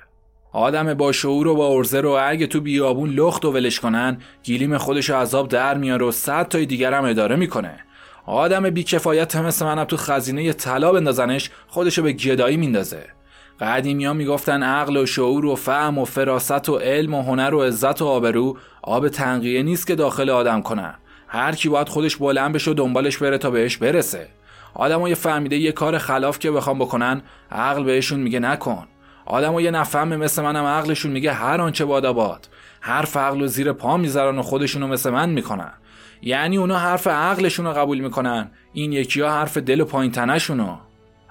آدم 0.54 0.94
با 0.94 1.12
شعور 1.12 1.48
و 1.48 1.56
با 1.56 1.68
ارزه 1.68 2.02
رو 2.02 2.20
اگه 2.24 2.48
تو 2.48 2.62
بیابون 2.62 3.10
لخت 3.10 3.46
و 3.46 3.52
ولش 3.52 3.80
کنن 3.80 4.18
گیلیم 4.44 4.78
خودش 4.78 5.10
عذاب 5.10 5.48
در 5.48 5.78
میاره 5.78 6.06
و 6.06 6.12
صد 6.12 6.48
تای 6.48 6.66
دیگر 6.66 6.94
هم 6.94 7.06
اداره 7.06 7.36
می‌کنه. 7.36 7.76
آدم 8.26 8.70
بیکفایت 8.70 9.36
مثل 9.36 9.66
منم 9.66 9.84
تو 9.84 9.98
خزینه 9.98 10.54
طلا 10.54 10.92
بندازنش 10.92 11.50
خودشو 11.68 12.04
به 12.04 12.12
گدایی 12.12 12.58
میندازه. 12.58 13.04
قدیمی 13.62 14.06
ها 14.06 14.14
می‌گفتن 14.14 14.64
عقل 14.64 14.98
و 14.98 15.06
شعور 15.06 15.46
و 15.46 15.56
فهم 15.56 15.98
و 15.98 16.06
فراست 16.06 16.70
و 16.70 16.78
علم 16.78 17.14
و 17.14 17.24
هنر 17.24 17.54
و 17.54 17.64
عزت 17.64 18.02
و 18.02 18.06
آبرو 18.06 18.58
آب 18.82 19.08
تنقیه 19.08 19.64
نیست 19.64 19.88
که 19.88 19.96
داخل 19.96 20.30
آدم 20.30 20.62
کنن. 20.62 20.94
هر 21.28 21.56
کی 21.56 21.70
باید 21.70 21.90
خودش 21.90 22.16
بلند 22.16 22.54
بشه 22.54 22.72
و 22.72 22.74
دنبالش 22.74 23.18
بره 23.18 23.38
تا 23.38 23.50
بهش 23.50 23.78
برسه. 23.78 24.28
آدمای 24.74 25.16
فهمیده 25.16 25.58
یه 25.58 25.72
کار 25.72 25.98
خلاف 25.98 26.40
که 26.40 26.52
بخوام 26.52 26.80
بکنن 26.80 27.22
عقل 27.52 27.84
بهشون 27.84 28.20
میگه 28.20 28.40
نکن. 28.40 28.88
آدم 29.26 29.60
یه 29.60 29.72
نفهم 29.72 30.16
مثل 30.16 30.42
منم 30.42 30.66
عقلشون 30.66 31.12
میگه 31.12 31.34
هر 31.34 31.62
آنچه 31.62 31.86
باد. 31.86 32.06
آباد 32.06 32.50
هر 32.82 33.02
فقل 33.02 33.42
و 33.42 33.48
زیر 33.48 33.74
پا 33.74 33.98
می‌ذارن 33.98 34.40
و 34.40 34.42
خودشونو 34.42 34.88
مثل 34.88 35.10
من 35.10 35.30
می‌کنن. 35.30 35.72
یعنی 36.22 36.58
اونا 36.58 36.78
حرف 36.78 37.08
عقلشون 37.08 37.66
رو 37.66 37.74
قبول 37.74 38.00
می‌کنن. 38.00 38.52
این 38.74 38.92
یکی 38.92 39.22
ها 39.22 39.30
حرف 39.30 39.58
دل 39.58 39.82
و 39.82 39.86
پایین 39.86 40.12
تنشونو. 40.12 40.78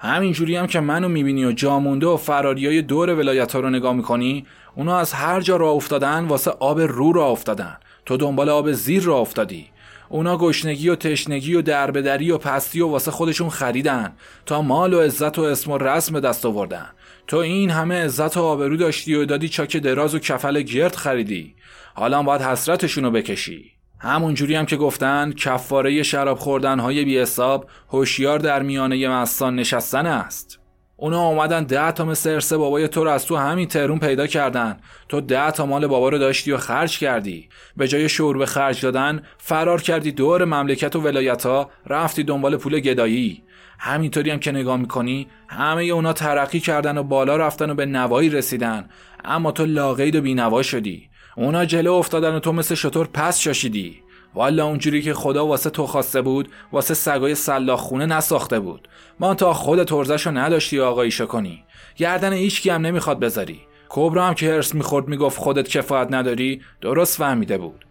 همینجوری 0.06 0.56
هم 0.56 0.66
که 0.66 0.80
منو 0.80 1.08
می‌بینی 1.08 1.44
و 1.44 1.52
جامونده 1.52 2.06
و 2.06 2.16
فراریای 2.16 2.82
دور 2.82 3.14
ولایت 3.14 3.52
ها 3.52 3.60
رو 3.60 3.70
نگاه 3.70 3.94
می‌کنی 3.94 4.46
اونا 4.74 4.98
از 4.98 5.12
هر 5.12 5.40
جا 5.40 5.56
را 5.56 5.70
افتادن 5.70 6.24
واسه 6.24 6.50
آب 6.50 6.80
رو 6.80 7.12
را 7.12 7.26
افتادن. 7.26 7.76
تو 8.06 8.16
دنبال 8.16 8.48
آب 8.48 8.72
زیر 8.72 9.02
را 9.02 9.18
افتادی. 9.18 9.66
اونا 10.08 10.36
گشنگی 10.36 10.88
و 10.88 10.96
تشنگی 10.96 11.54
و 11.54 11.62
دربدری 11.62 12.30
و 12.30 12.38
پستی 12.38 12.80
و 12.80 12.88
واسه 12.88 13.10
خودشون 13.10 13.48
خریدن 13.48 14.12
تا 14.46 14.62
مال 14.62 14.94
و 14.94 15.00
عزت 15.00 15.38
و 15.38 15.42
اسم 15.42 15.70
و 15.70 15.78
رسم 15.78 16.20
دست 16.20 16.46
آوردن. 16.46 16.86
تو 17.26 17.36
این 17.36 17.70
همه 17.70 18.04
عزت 18.04 18.36
و 18.36 18.42
آبرو 18.42 18.76
داشتی 18.76 19.14
و 19.14 19.24
دادی 19.24 19.48
چاک 19.48 19.76
دراز 19.76 20.14
و 20.14 20.18
کفل 20.18 20.62
گرد 20.62 20.96
خریدی. 20.96 21.54
حالا 21.94 22.22
باید 22.22 22.42
حسرتشونو 22.42 23.10
بکشی. 23.10 23.75
همون 24.06 24.34
جوری 24.34 24.54
هم 24.54 24.66
که 24.66 24.76
گفتن 24.76 25.32
کفاره 25.32 26.02
شراب 26.02 26.38
خوردن 26.38 26.78
های 26.78 27.04
بی 27.04 27.18
حساب 27.18 27.70
هوشیار 27.88 28.38
در 28.38 28.62
میانه 28.62 29.08
مستان 29.08 29.56
نشستن 29.56 30.06
است. 30.06 30.60
اونا 30.96 31.22
اومدن 31.22 31.64
ده 31.64 31.92
تا 31.92 32.04
ارسه 32.04 32.56
بابای 32.56 32.88
تو 32.88 33.04
رو 33.04 33.10
از 33.10 33.26
تو 33.26 33.36
همین 33.36 33.68
تهرون 33.68 33.98
پیدا 33.98 34.26
کردن. 34.26 34.76
تو 35.08 35.20
ده 35.20 35.50
تا 35.50 35.66
مال 35.66 35.86
بابا 35.86 36.08
رو 36.08 36.18
داشتی 36.18 36.52
و 36.52 36.56
خرج 36.56 36.98
کردی. 36.98 37.48
به 37.76 37.88
جای 37.88 38.08
شعور 38.08 38.38
به 38.38 38.46
خرج 38.46 38.82
دادن 38.82 39.22
فرار 39.38 39.82
کردی 39.82 40.12
دور 40.12 40.44
مملکت 40.44 40.96
و 40.96 41.00
ولایت 41.00 41.46
ها 41.46 41.70
رفتی 41.86 42.24
دنبال 42.24 42.56
پول 42.56 42.80
گدایی. 42.80 43.42
همینطوری 43.78 44.30
هم 44.30 44.38
که 44.38 44.52
نگاه 44.52 44.76
می‌کنی 44.76 45.26
همه 45.48 45.84
اونا 45.84 46.12
ترقی 46.12 46.60
کردن 46.60 46.98
و 46.98 47.02
بالا 47.02 47.36
رفتن 47.36 47.70
و 47.70 47.74
به 47.74 47.86
نوایی 47.86 48.30
رسیدن. 48.30 48.88
اما 49.24 49.52
تو 49.52 49.66
لاغید 49.66 50.16
و 50.16 50.20
بینوا 50.20 50.62
شدی. 50.62 51.08
اونا 51.36 51.64
جلو 51.64 51.92
افتادن 51.92 52.34
و 52.34 52.40
تو 52.40 52.52
مثل 52.52 52.74
شطور 52.74 53.08
پس 53.12 53.38
شاشیدی. 53.38 54.02
والا 54.34 54.66
اونجوری 54.66 55.02
که 55.02 55.14
خدا 55.14 55.46
واسه 55.46 55.70
تو 55.70 55.86
خواسته 55.86 56.22
بود 56.22 56.48
واسه 56.72 56.94
سگای 56.94 57.34
سلاخ 57.34 57.80
خونه 57.80 58.06
نساخته 58.06 58.60
بود. 58.60 58.88
ما 59.20 59.34
تا 59.34 59.52
خود 59.52 59.84
ترزشو 59.84 60.30
نداشتی 60.30 60.80
آقاییشو 60.80 61.26
کنی 61.26 61.64
گردن 61.96 62.32
هیچکی 62.32 62.70
هم 62.70 62.86
نمی‌خواد 62.86 63.20
بذاری. 63.20 63.60
کبرا 63.88 64.26
هم 64.26 64.34
که 64.34 64.46
هرس 64.54 64.74
می‌خورد 64.74 65.08
می‌گفت 65.08 65.38
خودت 65.38 65.68
کفایت 65.68 66.08
نداری 66.10 66.60
درست 66.80 67.18
فهمیده 67.18 67.58
بود. 67.58 67.86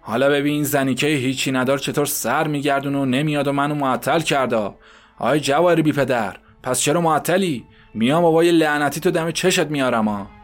حالا 0.00 0.28
ببین 0.28 0.64
زنیکه 0.64 1.06
هیچی 1.06 1.52
ندار 1.52 1.78
چطور 1.78 2.06
سر 2.06 2.46
میگردون 2.46 2.94
و 2.94 3.06
نمیاد 3.06 3.48
و 3.48 3.52
منو 3.52 3.74
معطل 3.74 4.20
کرده. 4.20 4.70
آی 5.18 5.40
جواری 5.40 5.82
بی 5.82 5.92
پدر 5.92 6.36
پس 6.62 6.80
چرا 6.80 7.00
معطلی؟ 7.00 7.64
میام 7.94 8.22
بابای 8.22 8.50
لعنتی 8.50 9.00
تو 9.00 9.10
دم 9.10 9.30
چشت 9.30 9.66
میارم 9.66 10.08
ها. 10.08 10.39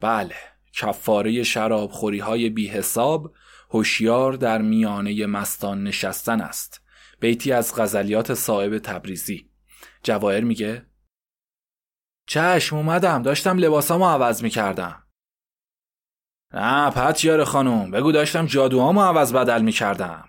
بله 0.00 0.34
کفاره 0.72 1.42
شرابخوری 1.42 2.18
های 2.18 2.50
بی 2.50 2.68
حساب 2.68 3.34
هوشیار 3.70 4.32
در 4.32 4.62
میانه 4.62 5.26
مستان 5.26 5.84
نشستن 5.84 6.40
است. 6.40 6.82
بیتی 7.20 7.52
از 7.52 7.74
غزلیات 7.76 8.34
صاحب 8.34 8.78
تبریزی. 8.78 9.50
جواهر 10.02 10.40
میگه 10.40 10.86
چشم 12.26 12.76
اومدم 12.76 13.22
داشتم 13.22 13.58
لباسامو 13.58 14.04
عوض 14.04 14.42
می‌کردم. 14.42 15.06
نه 16.54 16.90
پتیار 16.90 17.44
خانوم 17.44 17.90
بگو 17.90 18.12
داشتم 18.12 18.46
جادوهامو 18.46 19.02
عوض 19.02 19.32
بدل 19.32 19.62
می‌کردم. 19.62 20.28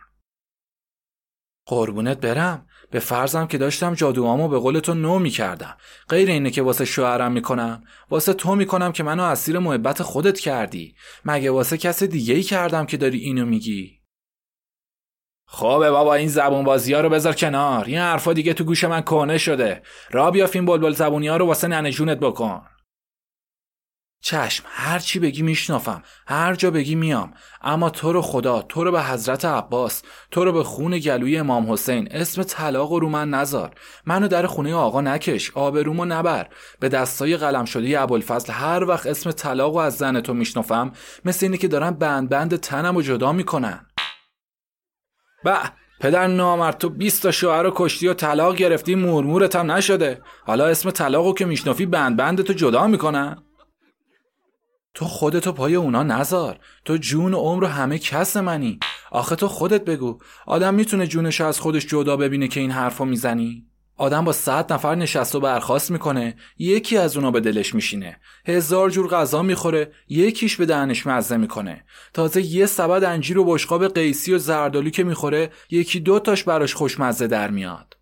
قربونت 1.66 2.18
برم. 2.18 2.68
به 2.92 3.00
فرضم 3.00 3.48
که 3.48 3.58
داشتم 3.58 3.94
جادوامو 3.94 4.48
به 4.48 4.60
قول 4.60 4.80
تو 4.80 4.94
نو 4.94 5.20
می‌کردم. 5.20 5.78
غیر 6.10 6.30
اینه 6.30 6.52
که 6.52 6.62
واسه 6.62 6.86
شوهرم 6.86 7.32
می‌کنم. 7.32 7.84
واسه 8.10 8.34
تو 8.34 8.56
می‌کنم 8.56 8.92
که 8.92 9.04
منو 9.04 9.24
اسیر 9.24 9.60
محبت 9.60 10.04
خودت 10.04 10.40
کردی. 10.40 10.96
مگه 11.26 11.52
واسه 11.52 11.78
کس 11.78 12.04
دیگه 12.04 12.34
ای 12.34 12.44
کردم 12.44 12.86
که 12.86 12.98
داری 12.98 13.20
اینو 13.20 13.46
میگی؟ 13.46 14.02
خبه 15.48 15.92
بابا 15.92 16.16
این 16.16 16.28
زبون 16.28 16.64
بازی 16.64 16.94
ها 16.94 17.02
رو 17.02 17.10
بذار 17.10 17.34
کنار. 17.34 17.86
این 17.86 17.98
حرفا 17.98 18.34
دیگه 18.34 18.54
تو 18.54 18.64
گوش 18.64 18.84
من 18.84 19.02
کهنه 19.02 19.38
شده. 19.38 19.82
را 20.12 20.32
بیافین 20.32 20.66
بلبل 20.66 20.92
زبونی 20.92 21.28
ها 21.28 21.38
رو 21.38 21.46
واسه 21.46 21.68
ننشونت 21.68 22.20
بکن. 22.20 22.62
چشم 24.22 24.64
هر 24.68 25.00
چی 25.00 25.20
بگی 25.20 25.42
میشنافم 25.42 26.04
هر 26.28 26.56
جا 26.56 26.72
بگی 26.72 26.96
میام. 26.96 27.34
اما 27.62 27.90
تو 27.90 28.14
رو 28.14 28.22
خدا 28.22 28.62
تو 28.62 28.84
رو 28.84 28.92
به 28.92 29.04
حضرت 29.04 29.46
عباس 29.46 30.02
تو 30.32 30.46
رو 30.46 30.52
به 30.52 30.64
خون 30.64 31.00
گلوی 31.00 31.38
امام 31.38 31.72
حسین 31.72 32.08
اسم 32.12 32.44
طلاق 32.44 32.92
رو 32.92 33.10
من 33.10 33.30
نزار 33.30 33.72
منو 34.06 34.28
در 34.28 34.46
خونه 34.46 34.76
آقا 34.76 35.02
نکش 35.02 35.52
آبرومو 35.52 36.06
نبر. 36.06 36.48
به 36.80 36.90
دستای 36.90 37.38
قلم 37.38 37.66
شده 37.66 38.02
ابوالفضل 38.02 38.54
هر 38.54 38.84
وقت 38.84 39.06
اسم 39.06 39.32
طلاق 39.32 39.76
از 39.76 39.98
زن 39.98 40.22
تو 40.22 40.34
میشنافم 40.34 40.92
مثل 41.26 41.46
اینه 41.46 41.58
که 41.58 41.68
دارن 41.68 41.92
بند 41.92 42.30
بند 42.30 42.56
تنم 42.56 42.96
و 42.96 43.02
جدا 43.02 43.32
می‌کنن. 43.32 43.86
به 45.44 45.58
پدر 46.00 46.28
نامرد 46.28 46.78
تو 46.78 46.90
20 46.90 47.24
تا 47.24 47.32
شوهر 47.32 47.64
رو 47.64 47.72
کشتی 47.76 48.08
و 48.08 48.14
طلاق 48.14 48.56
گرفتی 48.56 48.96
مورمورت 48.96 49.56
هم 49.56 49.72
نشده. 49.72 50.22
حالا 50.46 50.68
اسم 50.68 50.92
طلاقو 50.92 51.34
که 51.34 51.46
میشنافی 51.46 51.86
بند 51.86 52.18
بند 52.18 52.42
تو 52.42 52.54
جدا 52.54 52.88
می‌کنن. 52.88 53.44
تو 54.94 55.06
خودتو 55.06 55.52
پای 55.52 55.76
اونا 55.76 56.04
نزار 56.04 56.60
تو 56.86 56.98
جون 56.98 57.34
و 57.34 57.38
عمر 57.38 57.64
و 57.64 57.68
همه 57.68 58.00
کس 58.00 58.38
منی. 58.38 58.80
آخه 59.12 59.36
تو 59.36 59.48
خودت 59.48 59.86
بگو 59.86 60.20
آدم 60.46 60.74
می‌تونه 60.74 61.08
جونش 61.08 61.42
از 61.42 61.60
خودش 61.60 61.86
جدا 61.86 62.18
ببینه 62.18 62.48
که 62.48 62.60
این 62.60 62.72
حرفو 62.72 63.06
می‌زنی؟ 63.06 63.68
آدم 63.98 64.26
با 64.26 64.32
صد 64.32 64.74
نفر 64.74 64.96
نشست 64.96 65.36
و 65.36 65.40
برخواست 65.40 65.92
می‌کنه. 65.92 66.36
یکی 66.58 66.98
از 66.98 67.18
اونا 67.18 67.32
به 67.32 67.40
دلش 67.40 67.76
میشینه. 67.76 68.20
هزار 68.48 68.90
جور 68.90 69.08
غذا 69.08 69.42
می‌خوره 69.42 69.92
یکیش 70.08 70.56
به 70.56 70.66
دهنش 70.66 71.08
مزه 71.08 71.38
می‌کنه. 71.38 71.86
تازه 72.14 72.42
یه 72.42 72.66
سبد 72.66 73.04
انجیر 73.04 73.38
و 73.38 73.46
بشقاب 73.46 73.88
قیسی 73.88 74.34
و 74.34 74.38
زردالو 74.38 74.90
که 74.90 75.04
می‌خوره 75.04 75.50
یکی 75.70 76.00
دوتاش 76.00 76.44
براش 76.44 76.74
خوشمزه 76.76 77.28
در 77.28 77.50
میاد. 77.52 77.98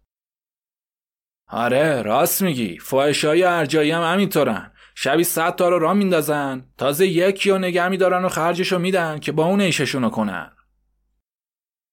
آره 1.47 2.01
راست 2.01 2.41
میگی. 2.41 2.77
فاحشای 2.79 3.43
ارجایی 3.43 3.91
هم 3.91 4.13
همینطورن. 4.13 4.71
شبی 5.01 5.23
صد 5.23 5.55
تا 5.55 5.69
رو 5.69 5.79
را 5.79 5.93
میندازن. 5.93 6.65
تازه 6.77 7.07
یکی 7.07 7.49
رو 7.49 7.57
نگه 7.57 7.87
میدارن 7.87 8.25
و 8.25 8.29
خرجشو 8.29 8.79
میدن 8.79 9.19
که 9.19 9.31
با 9.31 9.45
اون 9.45 9.61
ایششونو 9.61 10.09
کنن. 10.09 10.51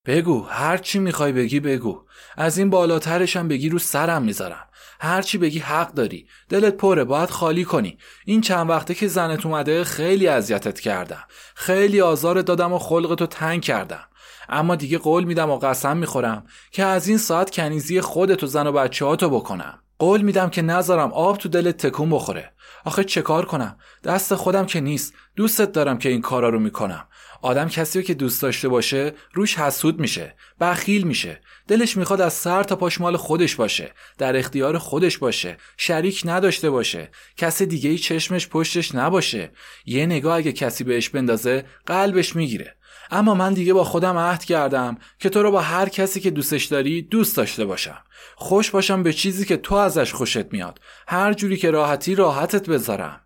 بگو 0.06 0.42
هر 0.42 0.76
چی 0.76 0.98
می‌خوای 0.98 1.32
بگی 1.32 1.60
بگو. 1.60 2.04
از 2.36 2.58
این 2.58 2.70
بالاترشم 2.70 3.48
بگی 3.48 3.68
رو 3.68 3.78
سرم 3.78 4.22
می‌ذارم. 4.22 4.68
هر 5.00 5.22
چی 5.22 5.38
بگی 5.38 5.58
حق 5.58 5.92
داری. 5.92 6.28
دلت 6.48 6.76
پره 6.76 7.04
باید 7.04 7.30
خالی 7.30 7.64
کنی. 7.64 7.98
این 8.24 8.40
چند 8.40 8.70
وقته 8.70 8.94
که 8.94 9.08
زنت 9.08 9.46
اومده 9.46 9.84
خیلی 9.84 10.28
اذیتت 10.28 10.80
کردم. 10.80 11.24
خیلی 11.54 12.00
آزار 12.00 12.42
دادم 12.42 12.72
و 12.72 12.78
خلقتو 12.78 13.26
تنگ 13.26 13.62
کردم. 13.62 14.04
اما 14.48 14.76
دیگه 14.76 14.98
قول 14.98 15.24
میدم 15.24 15.50
و 15.50 15.58
قسم 15.58 15.96
می‌خورم 15.96 16.46
که 16.70 16.84
از 16.84 17.08
این 17.08 17.18
ساعت 17.18 17.50
کنیزی 17.50 18.00
خودت 18.00 18.42
و 18.42 18.46
زن 18.46 18.66
و 18.66 18.72
بچه 18.72 19.04
هاتو 19.04 19.30
بکنم. 19.30 19.82
قول 19.98 20.22
میدم 20.22 20.50
که 20.50 20.62
نذارم 20.62 21.12
آب 21.12 21.38
تو 21.38 21.48
دلت 21.48 21.86
تکون 21.86 22.10
بخوره. 22.10 22.52
آخه 22.84 23.04
چه 23.04 23.22
کار 23.22 23.44
کنم؟ 23.44 23.78
دست 24.04 24.34
خودم 24.34 24.66
که 24.66 24.80
نیست. 24.80 25.14
دوستت 25.36 25.72
دارم 25.72 25.98
که 25.98 26.08
این 26.08 26.20
کارا 26.20 26.48
رو 26.48 26.58
می‌کنم. 26.58 27.08
آدم 27.42 27.68
کسی 27.68 27.98
رو 27.98 28.04
که 28.04 28.14
دوست 28.14 28.42
داشته 28.42 28.68
باشه 28.68 29.12
روش 29.32 29.58
حسود 29.58 30.00
میشه. 30.00 30.34
بخیل 30.60 31.02
میشه. 31.02 31.40
دلش 31.68 31.96
می‌خواد 31.96 32.20
از 32.20 32.32
سر 32.32 32.62
تا 32.62 32.76
پاش 32.76 33.00
مال 33.00 33.16
خودش 33.16 33.54
باشه. 33.54 33.92
در 34.18 34.36
اختیار 34.36 34.78
خودش 34.78 35.18
باشه. 35.18 35.56
شریک 35.76 36.22
نداشته 36.24 36.70
باشه. 36.70 37.10
کسی 37.36 37.66
دیگه 37.66 37.90
ای 37.90 37.98
چشمش 37.98 38.48
پشتش 38.48 38.94
نباشه. 38.94 39.50
یه 39.86 40.06
نگاه 40.06 40.36
اگه 40.36 40.52
کسی 40.52 40.84
بهش 40.84 41.08
بندازه 41.08 41.64
قلبش 41.86 42.36
می‌گیره. 42.36 42.76
اما 43.10 43.34
من 43.34 43.54
دیگه 43.54 43.72
با 43.74 43.84
خودم 43.84 44.16
عهد 44.18 44.44
کردم 44.44 44.98
که 45.18 45.28
تو 45.28 45.42
رو 45.42 45.50
با 45.50 45.60
هر 45.60 45.88
کسی 45.88 46.20
که 46.20 46.30
دوستش 46.30 46.64
داری 46.64 47.02
دوست 47.02 47.36
داشته 47.36 47.64
باشم. 47.64 48.02
خوش 48.36 48.70
باشم 48.70 49.02
به 49.02 49.12
چیزی 49.12 49.44
که 49.44 49.56
تو 49.56 49.74
ازش 49.74 50.12
خوشت 50.12 50.52
میاد. 50.52 50.80
هر 51.08 51.32
جوری 51.32 51.56
که 51.56 51.70
راحتی 51.70 52.14
راحتت 52.14 52.68
بذارم. 52.70 53.20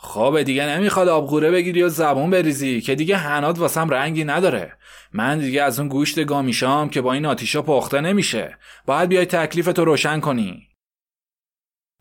خب 0.00 0.42
دیگه 0.42 0.66
نمی‌خواد 0.66 1.08
آبغوره 1.08 1.50
بگیری 1.50 1.82
و 1.82 1.88
زبون 1.88 2.30
بریزی 2.30 2.80
که 2.80 2.94
دیگه 2.94 3.16
هنات 3.16 3.58
واسم 3.58 3.90
رنگی 3.90 4.24
نداره. 4.24 4.78
من 5.12 5.38
دیگه 5.38 5.62
از 5.62 5.78
اون 5.78 5.88
گوشت 5.88 6.24
گامیشام 6.24 6.90
که 6.90 7.00
با 7.00 7.12
این 7.12 7.26
آتیشا 7.26 7.62
پخته 7.62 8.00
نمیشه. 8.00 8.58
باید 8.86 9.08
بیای 9.08 9.26
تکلیف 9.26 9.66
تو 9.66 9.84
روشن 9.84 10.20
کنی. 10.20 10.68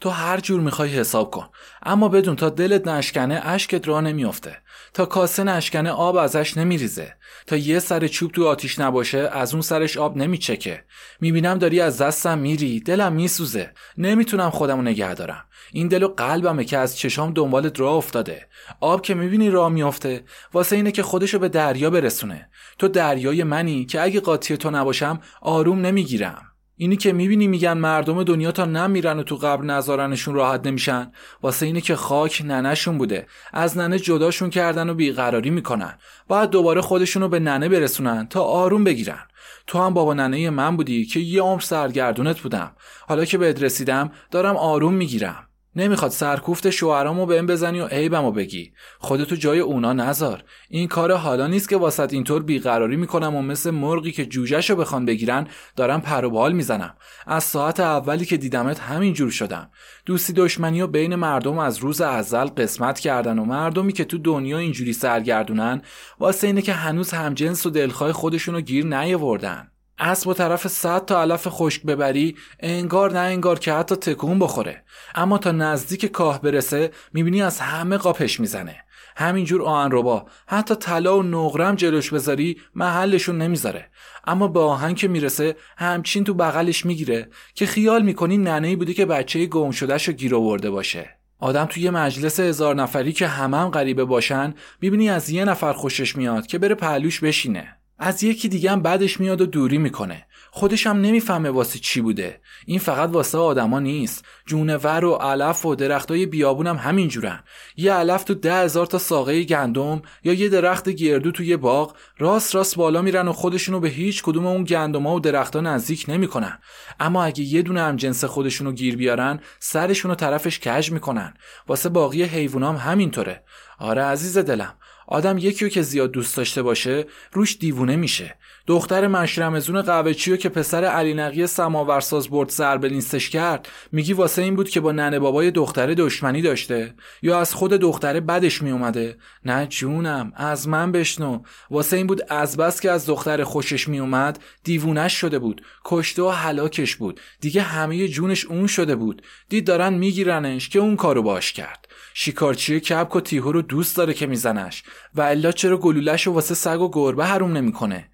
تو 0.01 0.09
هر 0.09 0.39
جور 0.39 0.59
می‌خوای 0.59 0.89
حساب 0.89 1.31
کن. 1.31 1.49
اما 1.83 2.09
بدون 2.09 2.35
تا 2.35 2.49
دلت 2.49 2.87
نشکنه 2.87 3.41
اشکت 3.43 3.87
را 3.87 4.01
نمیافته. 4.01 4.57
تا 4.93 5.05
کاسه 5.05 5.43
نشکنه 5.43 5.91
آب 5.91 6.15
ازش 6.15 6.57
نمیریزه. 6.57 7.13
تا 7.47 7.55
یه 7.55 7.79
سر 7.79 8.07
چوب 8.07 8.31
تو 8.31 8.47
آتیش 8.47 8.79
نباشه 8.79 9.17
از 9.17 9.53
اون 9.53 9.61
سرش 9.61 9.97
آب 9.97 10.17
نمیچکه. 10.17 10.83
می‌بینم 11.21 11.57
داری 11.57 11.81
از 11.81 12.01
دستم 12.01 12.37
میری 12.37 12.79
دلم 12.79 13.13
میسوزه. 13.13 13.71
نمی‌تونم 13.97 14.49
خودمو 14.49 14.81
نگه 14.81 15.13
دارم. 15.13 15.43
این 15.71 15.87
دل 15.87 16.03
و 16.03 16.07
قلبمه 16.07 16.65
که 16.65 16.77
از 16.77 16.97
چشام 16.97 17.33
دنبالت 17.33 17.79
راه 17.79 17.93
افتاده. 17.93 18.47
آب 18.81 19.01
که 19.01 19.13
می‌بینی 19.13 19.49
راه 19.49 19.69
میافته 19.69 20.23
واسه 20.53 20.75
اینه 20.75 20.91
که 20.91 21.03
خودشو 21.03 21.39
به 21.39 21.49
دریا 21.49 21.89
برسونه. 21.89 22.49
تو 22.79 22.87
دریای 22.87 23.43
منی 23.43 23.85
که 23.85 24.01
اگه 24.01 24.19
قاطی 24.19 24.57
تو 24.57 24.71
نباشم 24.71 25.19
آروم 25.41 25.81
نمی‌گیرم. 25.81 26.41
اینی 26.79 26.97
که 26.97 27.13
می‌بینی 27.13 27.47
میگن 27.47 27.73
مردم 27.73 28.23
دنیا 28.23 28.51
تا 28.51 28.65
نمیرن 28.65 29.19
و 29.19 29.23
تو 29.23 29.35
قبر 29.35 29.63
نذارنشون 29.63 30.35
راحت 30.35 30.67
نمیشن 30.67 31.11
واسه 31.43 31.65
اینه 31.65 31.81
که 31.81 31.95
خاک 31.95 32.41
ننهشون 32.45 32.97
بوده. 32.97 33.27
از 33.53 33.77
ننه 33.77 33.99
جداشون 33.99 34.49
کردن 34.49 34.89
و 34.89 34.93
بیقراری 34.93 35.49
می‌کنن. 35.49 35.97
باید 36.27 36.49
دوباره 36.49 36.81
خودشونو 36.81 37.27
به 37.27 37.39
ننه 37.39 37.69
برسونن 37.69 38.27
تا 38.27 38.43
آروم 38.43 38.83
بگیرن. 38.83 39.23
تو 39.67 39.79
هم 39.79 39.93
بابا 39.93 40.13
ننه 40.13 40.49
من 40.49 40.77
بودی 40.77 41.05
که 41.05 41.19
یه 41.19 41.41
عمر 41.41 41.61
سرگردونت 41.61 42.39
بودم. 42.39 42.71
حالا 43.07 43.25
که 43.25 43.37
بهت 43.37 43.63
رسیدم 43.63 44.11
دارم 44.31 44.57
آروم 44.57 44.93
می‌گیرم. 44.93 45.46
نمی‌خواد 45.77 46.11
سرکوفت 46.11 46.69
شوهرامو 46.69 47.25
بهم 47.25 47.45
بزنی 47.45 47.79
و 47.79 47.87
عیبمو 47.87 48.31
بگی. 48.31 48.71
خودتو 48.99 49.35
جای 49.35 49.59
اونا 49.59 49.93
نذار. 49.93 50.43
این 50.69 50.87
کار 50.87 51.13
حالا 51.13 51.47
نیست 51.47 51.69
که 51.69 51.77
واسط 51.77 52.13
اینطور 52.13 52.43
بیقراری 52.43 52.95
می‌کنم 52.95 53.35
و 53.35 53.41
مثل 53.41 53.71
مرغی 53.71 54.11
که 54.11 54.25
جوجهشو 54.25 54.75
بخوان 54.75 55.05
بگیرن 55.05 55.47
دارم 55.75 56.01
پر 56.01 56.25
و 56.25 56.29
بال 56.29 56.53
می‌زنم. 56.53 56.95
از 57.27 57.43
ساعت 57.43 57.79
اولی 57.79 58.25
که 58.25 58.37
دیدمت 58.37 58.79
همینجور 58.79 59.31
شدم. 59.31 59.69
دوستی 60.05 60.33
دشمنی 60.33 60.81
و 60.81 60.87
بین 60.87 61.15
مردم 61.15 61.59
از 61.59 61.77
روز 61.77 62.01
ازل 62.01 62.45
قسمت 62.45 62.99
کردن 62.99 63.39
و 63.39 63.45
مردمی 63.45 63.93
که 63.93 64.05
تو 64.05 64.17
دنیا 64.17 64.57
اینجوری 64.57 64.93
سرگردونن 64.93 65.81
واسه 66.19 66.47
اینه 66.47 66.61
که 66.61 66.73
هنوز 66.73 67.11
همجنس 67.11 67.65
و 67.65 67.69
دلخواه 67.69 68.13
خودشونو 68.13 68.61
گیر 68.61 68.85
نیاوردن. 68.85 69.71
اسب 69.99 70.27
و 70.27 70.33
طرف 70.33 70.67
صد 70.67 71.05
تا 71.05 71.21
علف 71.21 71.47
خشک 71.49 71.83
ببری 71.83 72.35
انگار 72.59 73.11
نه 73.11 73.19
انگار 73.19 73.59
که 73.59 73.73
حتی 73.73 73.95
تکون 73.95 74.39
بخوره. 74.39 74.83
اما 75.15 75.37
تا 75.37 75.51
نزدیک 75.51 76.05
کاه 76.05 76.41
برسه 76.41 76.91
می‌بینی 77.13 77.41
از 77.41 77.59
همه 77.59 77.97
قاپش 77.97 78.39
می‌زنه. 78.39 78.75
همینجور 79.15 79.63
آهن 79.63 79.89
ربا 79.91 80.25
حتی 80.47 80.75
طلا 80.75 81.19
و 81.19 81.23
نقرم 81.23 81.75
جلوش 81.75 82.13
بذاری 82.13 82.57
محلشون 82.75 83.37
نمی‌ذاره. 83.37 83.89
اما 84.27 84.47
به 84.47 84.59
آهن 84.59 84.95
که 84.95 85.07
می‌رسه 85.07 85.55
همچین 85.77 86.23
تو 86.23 86.33
بغلش 86.33 86.85
می‌گیره 86.85 87.29
که 87.55 87.65
خیال 87.65 88.01
می‌کنی 88.01 88.37
ننهی 88.37 88.75
بوده 88.75 88.93
که 88.93 89.05
بچه 89.05 89.45
گم 89.45 89.71
شدهش 89.71 90.07
رو 90.07 90.13
گیر 90.13 90.35
آورده 90.35 90.69
باشه. 90.69 91.09
آدم 91.39 91.65
توی 91.65 91.83
یه 91.83 91.91
مجلس 91.91 92.39
هزار 92.39 92.75
نفری 92.75 93.13
که 93.13 93.27
همم 93.27 93.53
هم 93.53 93.69
غریبه 93.69 94.05
باشن 94.05 94.53
می‌بینی 94.81 95.09
از 95.09 95.29
یه 95.29 95.45
نفر 95.45 95.73
خوشش 95.73 96.15
میاد 96.15 96.47
که 96.47 96.57
بره 96.57 96.75
پهلوش 96.75 97.19
بشینه. 97.19 97.77
از 97.99 98.23
یکی 98.23 98.49
دیگه 98.49 98.71
هم 98.71 98.81
بعدش 98.81 99.19
میاد 99.19 99.41
و 99.41 99.45
دوری 99.45 99.77
می‌کنه. 99.77 100.25
خودش 100.51 100.87
هم 100.87 101.01
نمی‌فهمه 101.01 101.49
واسه 101.49 101.79
چی 101.79 102.01
بوده. 102.01 102.41
این 102.65 102.79
فقط 102.79 103.09
واسه 103.09 103.37
آدما 103.37 103.79
نیست. 103.79 104.25
جونور 104.45 105.05
و 105.05 105.13
علف 105.13 105.65
و 105.65 105.75
درختای 105.75 106.25
بیابون 106.25 106.67
هم 106.67 106.75
همینجورن. 106.75 107.43
یه 107.77 107.93
علف 107.93 108.23
تو 108.23 108.33
ده 108.33 108.55
هزار 108.55 108.85
تا 108.85 108.97
ساقه 108.97 109.43
گندم 109.43 110.01
یا 110.23 110.33
یه 110.33 110.49
درخت 110.49 110.89
گردو 110.89 111.31
تو 111.31 111.43
یه 111.43 111.57
باغ 111.57 111.95
راست 112.17 112.55
راست 112.55 112.75
بالا 112.75 113.01
میرن 113.01 113.27
و 113.27 113.33
خودشونو 113.33 113.79
به 113.79 113.89
هیچ 113.89 114.23
کدوم 114.23 114.45
اون 114.47 114.63
گندما 114.63 115.15
و 115.15 115.19
درختها 115.19 115.61
نزدیک 115.61 116.05
نمی‌کنن. 116.07 116.59
اما 116.99 117.23
اگه 117.23 117.43
یه 117.43 117.61
دونه 117.61 117.81
هم 117.81 117.95
جنس 117.95 118.23
خودشونو 118.23 118.71
گیر 118.71 118.95
بیارن 118.95 119.39
سرشونو 119.59 120.15
طرفش 120.15 120.59
کج 120.59 120.91
می‌کنن. 120.91 121.33
واسه 121.67 121.89
باقی 121.89 122.23
حیوانام 122.23 122.75
هم 122.75 122.91
همینطوره. 122.91 123.43
آره 123.79 124.01
عزیز 124.01 124.37
دلم. 124.37 124.73
آدم 125.07 125.37
یکی 125.37 125.69
که 125.69 125.81
زیاد 125.81 126.11
دوست 126.11 126.37
داشته 126.37 126.61
باشه 126.61 127.05
روش 127.31 127.57
دیوونه 127.57 127.95
میشه. 127.95 128.35
دختر 128.67 129.07
مشرمزون 129.07 129.81
قوچیو 129.81 130.37
که 130.37 130.49
پسر 130.49 130.83
علی 130.83 131.13
نقی 131.13 131.47
سماورساز 131.47 132.29
برد 132.29 132.49
سر 132.49 132.77
به 132.77 133.01
کرد 133.01 133.67
میگی 133.91 134.13
واسه 134.13 134.41
این 134.41 134.55
بود 134.55 134.69
که 134.69 134.79
با 134.79 134.91
ننه 134.91 135.19
بابای 135.19 135.51
دختره 135.51 135.95
دشمنی 135.95 136.41
داشته. 136.41 136.93
یا 137.21 137.39
از 137.39 137.53
خود 137.53 137.71
دختره 137.71 138.19
بدش 138.19 138.61
میومده 138.61 139.17
نه 139.45 139.67
جونم 139.67 140.31
از 140.35 140.67
من 140.67 140.91
بشنو. 140.91 141.39
واسه 141.71 141.97
این 141.97 142.07
بود 142.07 142.21
از 142.29 142.57
بس 142.57 142.81
که 142.81 142.91
از 142.91 143.05
دختر 143.05 143.43
خوشش 143.43 143.87
میومد 143.87 144.39
دیوونش 144.63 145.13
شده 145.13 145.39
بود. 145.39 145.61
کشته 145.85 146.21
و 146.21 146.29
هلاکش 146.29 146.95
بود. 146.95 147.19
دیگه 147.41 147.61
همه 147.61 148.07
جونش 148.07 148.45
اون 148.45 148.67
شده 148.67 148.95
بود. 148.95 149.21
دید 149.49 149.67
دارن 149.67 149.93
میگیرنش 149.93 150.69
که 150.69 150.79
اون 150.79 150.95
کارو 150.95 151.21
باش 151.21 151.53
کرد. 151.53 151.87
شیکارچی 152.13 152.79
کبک 152.79 153.15
و 153.15 153.21
تیهو 153.21 153.51
رو 153.51 153.61
دوست 153.61 153.97
داره 153.97 154.13
که 154.13 154.27
میزنش. 154.27 154.83
و 155.15 155.21
الا 155.21 155.51
چرا 155.51 155.77
گلولش 155.77 156.27
و 156.27 156.31
واسه 156.31 156.55
سگ 156.55 156.81
و 156.81 156.89
گربه 156.93 157.25
حروم 157.25 157.57
نمی‌کنه؟ 157.57 158.09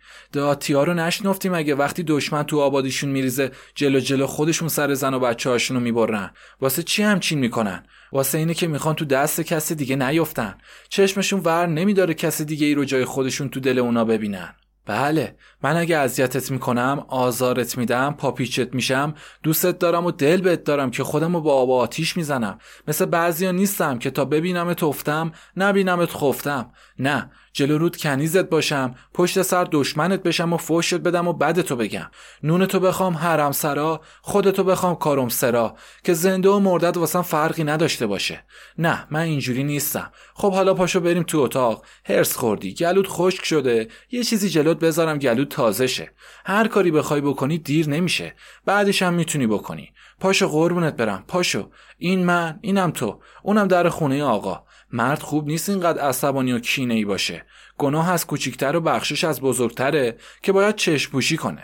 ها 0.69 0.83
رو 0.83 0.93
نشنفتیم 0.93 1.53
اگه 1.53 1.75
وقتی 1.75 2.03
دشمن 2.03 2.43
تو 2.43 2.59
آبادیشون 2.59 3.09
میریزه 3.09 3.51
جلو 3.75 3.99
جلو 3.99 4.27
خودشون 4.27 4.67
سر 4.67 4.93
زن 4.93 5.13
و 5.13 5.19
بچه 5.19 5.49
هاشونو 5.49 5.79
می‌برن. 5.79 6.31
واسه 6.61 6.83
چی 6.83 7.03
همچین 7.03 7.39
می‌کنن؟ 7.39 7.83
واسه 8.11 8.37
اینه 8.37 8.53
که 8.53 8.67
می‌خوان 8.67 8.95
تو 8.95 9.05
دست 9.05 9.41
کسی 9.41 9.75
دیگه 9.75 9.95
نیفتن 9.95 10.55
چشمشون 10.89 11.39
ور 11.39 11.67
نمیداره 11.67 12.13
کسی 12.13 12.45
دیگه 12.45 12.67
ای 12.67 12.73
رو 12.73 12.85
جای 12.85 13.05
خودشون 13.05 13.49
تو 13.49 13.59
دل 13.59 13.79
اونا 13.79 14.05
ببینن. 14.05 14.55
بله 14.85 15.35
من 15.63 15.77
اگه 15.77 15.97
اذیتت 15.97 16.51
می‌کنم 16.51 17.05
آزارت 17.07 17.77
میدم 17.77 18.15
پاپیچت 18.17 18.73
میشم 18.75 19.13
دوستت 19.43 19.79
دارم 19.79 20.05
و 20.05 20.11
دل 20.11 20.41
بهت 20.41 20.63
دارم 20.63 20.91
که 20.91 21.03
خودم 21.03 21.35
رو 21.35 21.41
با 21.41 21.53
آب 21.53 21.71
آتیش 21.71 22.17
می‌زنم. 22.17 22.59
مثل 22.87 23.05
بعضیا 23.05 23.51
نیستم 23.51 23.99
که 23.99 24.11
تا 24.11 24.25
ببینمت 24.25 24.83
افتم 24.83 25.31
نبینمت 25.57 26.09
خفتم. 26.11 26.71
نه 26.99 27.31
جلو 27.53 27.77
رود 27.77 27.97
کنیزت 27.97 28.49
باشم 28.49 28.95
پشت 29.13 29.41
سر 29.41 29.67
دشمنت 29.71 30.23
بشم 30.23 30.53
و 30.53 30.57
فوشت 30.57 30.93
بدم 30.93 31.27
و 31.27 31.33
بدتو 31.33 31.75
بگم. 31.75 32.11
نونتو 32.43 32.79
بخوام 32.79 33.13
حرم 33.13 33.51
سرا 33.51 34.01
خودتو 34.21 34.63
بخوام 34.63 34.95
کارم 34.95 35.29
سرا 35.29 35.75
که 36.03 36.13
زنده 36.13 36.49
و 36.49 36.59
مردد 36.59 36.97
واسم 36.97 37.21
فرقی 37.21 37.63
نداشته 37.63 38.07
باشه. 38.07 38.43
نه 38.77 39.07
من 39.11 39.19
اینجوری 39.19 39.63
نیستم. 39.63 40.11
خب 40.33 40.53
حالا 40.53 40.73
پاشو 40.73 40.99
بریم 40.99 41.23
تو 41.23 41.39
اتاق. 41.39 41.85
هرس 42.05 42.35
خوردی. 42.35 42.73
گلود 42.73 43.07
خشک 43.07 43.45
شده. 43.45 43.87
یه 44.11 44.23
چیزی 44.23 44.49
جلوت 44.49 44.79
بذارم 44.79 45.17
گلود 45.17 45.47
تازه 45.47 45.87
شه. 45.87 46.11
هر 46.45 46.67
کاری 46.67 46.91
بخوای 46.91 47.21
بکنی 47.21 47.57
دیر 47.57 47.89
نمیشه. 47.89 48.35
بعدش 48.65 49.01
هم 49.01 49.13
می‌تونی 49.13 49.47
بکنی. 49.47 49.93
پاشو 50.23 50.47
قربونت 50.47 50.95
برم 50.95 51.23
پاشو. 51.27 51.69
این 51.97 52.25
من 52.25 52.59
اینم 52.61 52.91
تو. 52.91 53.21
اونم 53.43 53.67
در 53.67 53.89
خونه 53.89 54.23
آقا. 54.23 54.63
مرد 54.91 55.19
خوب 55.19 55.47
نیست 55.47 55.69
اینقدر 55.69 56.01
عصبانی 56.01 56.53
و 56.53 56.59
کینه 56.59 56.93
ای 56.93 57.05
باشه. 57.05 57.45
گناه 57.77 58.11
از 58.11 58.27
کوچیکتر 58.27 58.75
و 58.75 58.81
بخشش 58.81 59.23
از 59.23 59.41
بزرگتره 59.41 60.17
که 60.41 60.51
باید 60.51 60.75
چشم 60.75 61.11
پوشی 61.11 61.37
کنه. 61.37 61.63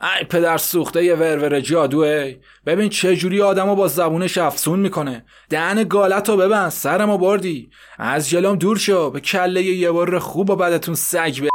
ای 0.00 0.24
پدر 0.24 0.58
سوخته 0.58 1.04
یه 1.04 1.14
ورور 1.14 1.60
جادوه 1.60 2.34
ببین 2.66 2.88
چه 2.88 3.16
جوری 3.16 3.42
آدمو 3.42 3.74
با 3.74 3.88
زبونش 3.88 4.38
افسون 4.38 4.80
می‌کنه. 4.80 5.24
دهن 5.48 5.84
گالتو 5.84 6.36
ببند 6.36 6.70
سرمو 6.70 7.18
بردی. 7.18 7.70
از 7.98 8.28
جلوم 8.28 8.56
دور 8.56 8.78
شو 8.78 9.10
به 9.10 9.20
کله 9.20 9.62
یه 9.62 9.90
بار 9.90 10.18
خوب 10.18 10.50
و 10.50 10.56
بعدتون 10.56 10.94
سگ 10.94 11.50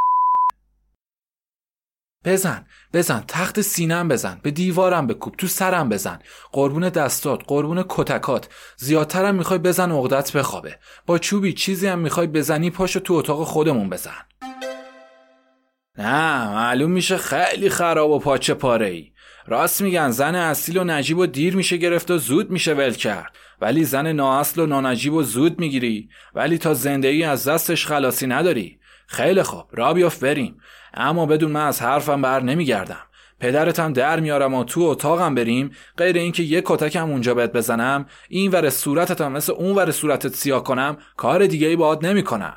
بزن 2.25 2.65
بزن 2.93 3.23
تخت 3.27 3.61
سینم 3.61 4.07
بزن 4.07 4.39
به 4.43 4.51
دیوارم 4.51 5.07
بکوب 5.07 5.35
تو 5.35 5.47
سرم 5.47 5.89
بزن. 5.89 6.19
قربون 6.51 6.89
دستات 6.89 7.41
قربون 7.47 7.85
کتکات. 7.89 8.49
زیادترم 8.77 9.35
می‌خوای 9.35 9.59
بزن 9.59 9.91
عقدت 9.91 10.31
بخوابه. 10.31 10.79
با 11.05 11.17
چوبی 11.17 11.53
چیزی 11.53 11.87
هم 11.87 11.99
می‌خوای 11.99 12.27
بزنی 12.27 12.69
پاشو 12.69 12.99
تو 12.99 13.13
اتاق 13.13 13.43
خودمون 13.43 13.89
بزن. 13.89 14.11
نه 15.97 16.47
معلوم 16.47 16.91
میشه 16.91 17.17
خیلی 17.17 17.69
خراب 17.69 18.11
و 18.11 18.19
پاچه 18.19 18.53
پاره 18.53 18.87
ای 18.87 19.11
راست 19.47 19.81
میگن 19.81 20.11
زن 20.11 20.35
اصیل 20.35 20.77
و 20.77 20.83
نجیب 20.83 21.17
و 21.17 21.25
دیر 21.25 21.55
میشه 21.55 21.77
گرفت 21.77 22.11
و 22.11 22.17
زود 22.17 22.51
میشه 22.51 22.73
ول 22.73 22.93
کرد. 22.93 23.35
ولی 23.61 23.83
زن 23.83 24.11
نااصل 24.11 24.61
و 24.61 24.65
نانجیب 24.65 25.13
و 25.13 25.23
زود 25.23 25.59
می‌گیری. 25.59 26.09
ولی 26.33 26.57
تا 26.57 26.73
زندگی 26.73 27.23
از 27.23 27.47
دستش 27.47 27.85
خلاصی 27.85 28.27
نداری. 28.27 28.79
خیلی 29.07 29.43
خوب 29.43 29.65
را 29.71 29.93
بیافت 29.93 30.19
بریم. 30.19 30.57
اما 30.95 31.25
بدون 31.25 31.51
من 31.51 31.67
از 31.67 31.81
حرفم 31.81 32.21
بر 32.21 32.39
نمیگردم. 32.39 33.01
پدرتم 33.39 33.93
در 33.93 34.19
میارم 34.19 34.53
و 34.53 34.63
تو 34.63 34.81
اتاقم 34.81 35.35
بریم. 35.35 35.71
غیر 35.97 36.15
اینکه 36.17 36.43
یه 36.43 36.61
کتکم 36.65 37.09
اونجا 37.09 37.33
بهت 37.33 37.51
بزنم 37.51 38.05
این 38.29 38.51
ور 38.51 38.69
صورتتم 38.69 39.31
مثل 39.31 39.53
اون 39.53 39.75
ور 39.75 39.91
صورتت 39.91 40.35
سیاه 40.35 40.63
کنم 40.63 40.97
کار 41.17 41.45
دیگه 41.45 41.67
ای 41.67 41.75
باهات 41.75 42.03
نمی‌کنم. 42.03 42.55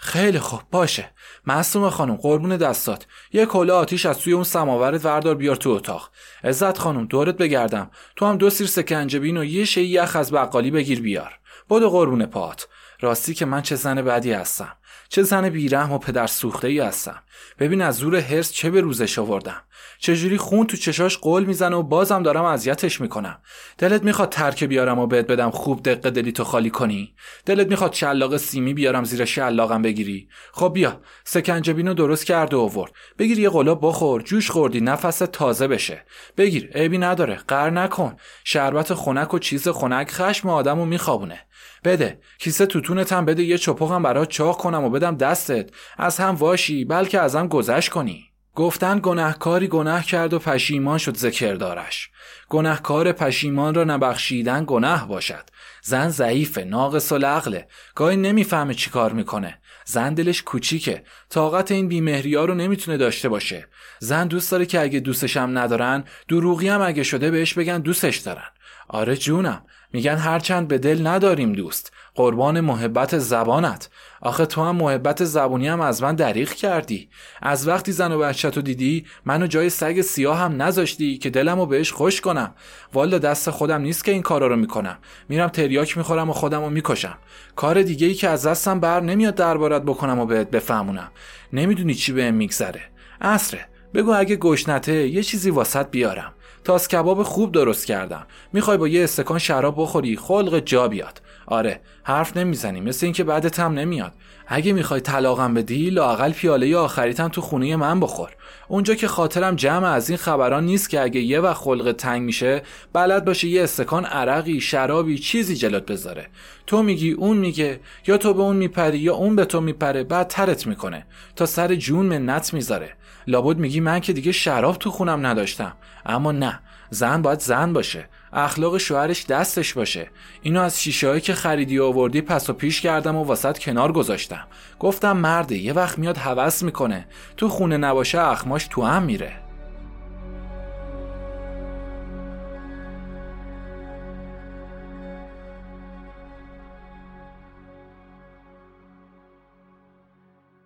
خیلی 0.00 0.38
خوب 0.38 0.60
باشه. 0.70 1.10
معصوم 1.46 1.90
خانم 1.90 2.16
قربون 2.16 2.56
دستات. 2.56 3.06
یه 3.32 3.46
کله 3.46 3.72
آتیش 3.72 4.06
از 4.06 4.18
توی 4.18 4.32
اون 4.32 4.44
سماورت 4.44 5.04
وردار 5.04 5.34
بیار 5.34 5.56
تو 5.56 5.70
اتاق. 5.70 6.10
عزت 6.44 6.78
خانم 6.78 7.06
دورت 7.06 7.36
بگردم. 7.36 7.90
تو 8.16 8.26
هم 8.26 8.38
دو 8.38 8.50
سیر 8.50 8.66
سکنجبین 8.66 9.36
و 9.36 9.44
یه 9.44 9.64
شی 9.64 9.82
یخ 9.82 10.16
از 10.16 10.32
بقالی 10.32 10.70
بگیر 10.70 11.02
بیار. 11.02 11.38
بدو 11.70 11.90
قربون 11.90 12.26
پات 12.26 12.68
راستی 13.00 13.34
که 13.34 13.44
من 13.44 13.62
چه 13.62 13.76
زن 13.76 14.02
بدی 14.02 14.32
هستم. 14.32 14.76
چه 15.08 15.22
زن 15.22 15.48
بیرحم 15.48 15.92
و 15.92 15.98
پدر 15.98 16.26
سوخته 16.26 16.68
ای 16.68 16.80
هستم. 16.80 17.22
ببین 17.58 17.82
از 17.82 17.96
زور 17.96 18.16
هرس 18.16 18.52
چه 18.52 18.70
به 18.70 18.80
روزش 18.80 19.18
آوردم. 19.18 19.62
چجوری 19.98 20.36
خون 20.36 20.66
تو 20.66 20.76
چشاش 20.76 21.18
قول 21.18 21.44
می‌زنه 21.44 21.76
و 21.76 21.82
بازم 21.82 22.22
دارم 22.22 22.44
اذیتش 22.44 23.00
می‌کنم. 23.00 23.40
دلت 23.78 24.04
می‌خواد 24.04 24.28
ترک 24.28 24.64
بیارم 24.64 24.98
و 24.98 25.06
بهت 25.06 25.26
بدم 25.26 25.50
خوب 25.50 25.82
دقه 25.82 26.10
دلی 26.10 26.32
تو 26.32 26.44
خالی 26.44 26.70
کنی؟ 26.70 27.14
دلت 27.46 27.68
می‌خواد 27.68 27.92
شلاق 27.92 28.36
سیمی 28.36 28.74
بیارم 28.74 29.04
زیر 29.04 29.24
شلاقم 29.24 29.82
بگیری؟ 29.82 30.28
خب 30.52 30.70
بیا 30.74 31.00
سکنجبینو 31.24 31.94
درست 31.94 32.24
کرده 32.24 32.56
و 32.56 32.60
آورد. 32.60 32.92
بگیر 33.18 33.38
یه 33.38 33.50
قلاب 33.50 33.78
بخور 33.82 34.22
جوش 34.22 34.50
خوردی 34.50 34.80
نفس 34.80 35.18
تازه 35.18 35.68
بشه. 35.68 36.04
بگیر 36.36 36.70
عیبی 36.74 36.98
نداره 36.98 37.34
قر 37.48 37.70
نکن. 37.70 38.16
شربت 38.44 38.94
خنک 38.94 39.34
و 39.34 39.38
چیز 39.38 39.68
خنک 39.68 40.10
خشم 40.10 40.48
آدمو 40.48 40.84
میخوابونه. 40.84 41.47
بده. 41.84 42.20
کیسه 42.38 42.66
توتونت 42.66 43.12
هم 43.12 43.24
بده 43.24 43.42
یه 43.42 43.58
چپقم 43.58 44.02
برات 44.02 44.28
چاق 44.28 44.56
کنم 44.56 44.84
و 44.84 44.90
بدم 44.90 45.16
دستت. 45.16 45.70
از 45.98 46.18
هم 46.18 46.34
واشی 46.34 46.84
بلکه 46.84 47.20
ازم 47.20 47.48
گذشت 47.48 47.88
کنی. 47.88 48.24
گفتن 48.54 49.00
گناهکاری 49.02 49.68
گناه 49.68 50.04
کرد 50.04 50.34
و 50.34 50.38
پشیمان 50.38 50.98
شد 50.98 51.16
ذکردارش. 51.16 52.10
گناهکار 52.48 53.12
پشیمان 53.12 53.74
را 53.74 53.84
نبخشیدن 53.84 54.64
گناه 54.66 55.08
باشد. 55.08 55.44
زن 55.82 56.08
ضعیفه 56.08 56.64
ناقص 56.64 57.12
العقله 57.12 57.68
گاهی 57.94 58.16
نمی‌فهمه 58.16 58.74
چی 58.74 58.90
کار 58.90 59.12
می‌کنه. 59.12 59.58
زن 59.84 60.14
دلش 60.14 60.42
کوچیکه. 60.42 61.04
طاقت 61.30 61.72
این 61.72 61.88
بیمهری 61.88 62.34
ها 62.34 62.44
رو 62.44 62.54
نمی‌تونه 62.54 62.96
داشته 62.96 63.28
باشه. 63.28 63.66
زن 63.98 64.26
دوست 64.26 64.50
داره 64.50 64.66
که 64.66 64.80
اگه 64.80 65.00
دوستش 65.00 65.36
هم 65.36 65.58
ندارن 65.58 66.04
دروغی 66.28 66.68
هم 66.68 66.82
اگه 66.82 67.02
شده 67.02 67.30
بهش 67.30 67.54
بگن 67.54 67.78
دوستش 67.78 68.16
دارن. 68.16 68.48
آره 68.88 69.16
جونم. 69.16 69.64
میگن 69.92 70.16
هرچند 70.16 70.68
به 70.68 70.78
دل 70.78 71.06
نداریم 71.06 71.52
دوست 71.52 71.92
قربان 72.14 72.60
محبت 72.60 73.18
زبانت. 73.18 73.90
آخه 74.20 74.46
تو 74.46 74.64
هم 74.64 74.76
محبت 74.76 75.24
زبونی 75.24 75.68
هم 75.68 75.80
از 75.80 76.02
من 76.02 76.14
دریغ 76.14 76.48
کردی. 76.48 77.08
از 77.42 77.68
وقتی 77.68 77.92
زن 77.92 78.12
و 78.12 78.18
بچه 78.18 78.50
دیدی 78.50 79.06
منو 79.24 79.46
جای 79.46 79.70
سگ 79.70 80.00
سیاه 80.00 80.38
هم 80.38 80.62
نذاشتی 80.62 81.18
که 81.18 81.30
دلمو 81.30 81.66
بهش 81.66 81.92
خوش 81.92 82.20
کنم. 82.20 82.54
والا 82.92 83.18
دست 83.18 83.50
خودم 83.50 83.80
نیست 83.80 84.04
که 84.04 84.12
این 84.12 84.22
کارا 84.22 84.46
رو 84.46 84.56
می‌کنم. 84.56 84.98
میرم 85.28 85.48
تریاک 85.48 85.98
می‌خورم 85.98 86.30
و 86.30 86.32
خودمو 86.32 86.70
می‌کشم. 86.70 87.18
کار 87.56 87.82
دیگه 87.82 88.06
ای 88.06 88.14
که 88.14 88.28
از 88.28 88.46
دستم 88.46 88.80
بر 88.80 89.00
نمیاد 89.00 89.34
دربارت 89.34 89.82
بکنم 89.82 90.18
و 90.18 90.26
بهت 90.26 90.50
بفهمونم. 90.50 91.10
نمی‌دونی 91.52 91.94
چی 91.94 92.12
بهم 92.12 92.34
میگذره. 92.34 92.82
اصره 93.20 93.66
بگو 93.94 94.14
اگه 94.14 94.36
گشنته 94.36 95.08
یه 95.08 95.22
چیزی 95.22 95.50
واسط 95.50 95.90
بیارم. 95.90 96.34
تاس 96.68 96.88
کباب 96.88 97.22
خوب 97.22 97.52
درست 97.52 97.86
کردم. 97.86 98.26
می‌خوای 98.52 98.78
با 98.78 98.88
یه 98.88 99.04
استکان 99.04 99.38
شراب 99.38 99.74
بخوری 99.78 100.16
خلق 100.16 100.58
جا 100.58 100.88
بیاد. 100.88 101.22
آره 101.46 101.80
حرف 102.04 102.36
نمی‌زنی 102.36 102.80
مثل 102.80 103.06
اینکه 103.06 103.24
بعدت 103.24 103.60
هم 103.60 103.72
نمیاد. 103.72 104.12
اگه 104.46 104.72
می‌خوای 104.72 105.00
طلاقم 105.00 105.54
بدی 105.54 105.90
لاقل 105.90 106.32
پیاله 106.32 106.76
آخریتم 106.76 107.28
تو 107.28 107.40
خونه 107.40 107.76
من 107.76 108.00
بخور. 108.00 108.30
اونجا 108.68 108.94
که 108.94 109.08
خاطرم 109.08 109.56
جمع 109.56 109.88
از 109.88 110.08
این 110.08 110.18
خبران 110.18 110.64
نیست 110.64 110.90
که 110.90 111.00
اگه 111.00 111.20
یه 111.20 111.40
وقت 111.40 111.56
خلق 111.56 111.92
تنگ 111.92 112.22
میشه 112.22 112.62
بلد 112.92 113.24
باشه 113.24 113.48
یه 113.48 113.62
استکان 113.62 114.04
عرقی 114.04 114.60
شرابی 114.60 115.18
چیزی 115.18 115.56
جلوت 115.56 115.86
بذاره. 115.86 116.26
تو 116.66 116.82
میگی 116.82 117.12
اون 117.12 117.36
میگه 117.36 117.80
یا 118.06 118.16
تو 118.16 118.34
به 118.34 118.42
اون 118.42 118.56
میپری 118.56 118.98
یا 118.98 119.14
اون 119.14 119.36
به 119.36 119.44
تو 119.44 119.60
میپره 119.60 120.04
بعد 120.04 120.28
ترت 120.28 120.66
می‌کنه. 120.66 121.06
تا 121.36 121.46
سر 121.46 121.74
جون 121.74 122.06
منت 122.06 122.54
می‌ذاره. 122.54 122.90
لابد 123.26 123.58
میگی 123.58 123.80
من 123.80 124.00
که 124.00 124.12
دیگه 124.12 124.32
شراب 124.32 124.76
تو 124.76 124.90
خونم 124.90 125.26
نداشتم. 125.26 125.72
اما 126.06 126.32
نه 126.32 126.60
زن 126.90 127.22
باید 127.22 127.40
زن 127.40 127.72
باشه. 127.72 128.08
اخلاق 128.32 128.78
شوهرش 128.78 129.26
دستش 129.26 129.74
باشه. 129.74 130.10
اینو 130.42 130.60
از 130.60 130.82
شیشه 130.82 131.20
که 131.20 131.34
خریدی 131.34 131.78
و 131.78 131.84
آوردی 131.84 132.20
پس 132.20 132.50
و 132.50 132.52
پیش 132.52 132.80
کردم 132.80 133.16
و 133.16 133.24
واسط 133.24 133.58
کنار 133.58 133.92
گذاشتم. 133.92 134.46
گفتم 134.78 135.16
مرده 135.16 135.56
یه 135.56 135.72
وقت 135.72 135.98
میاد 135.98 136.16
هوس 136.16 136.62
می‌کنه. 136.62 137.06
تو 137.36 137.48
خونه 137.48 137.76
نباشه 137.76 138.20
اخماش 138.20 138.66
تو 138.70 138.82
هم 138.82 139.02
میره. 139.02 139.32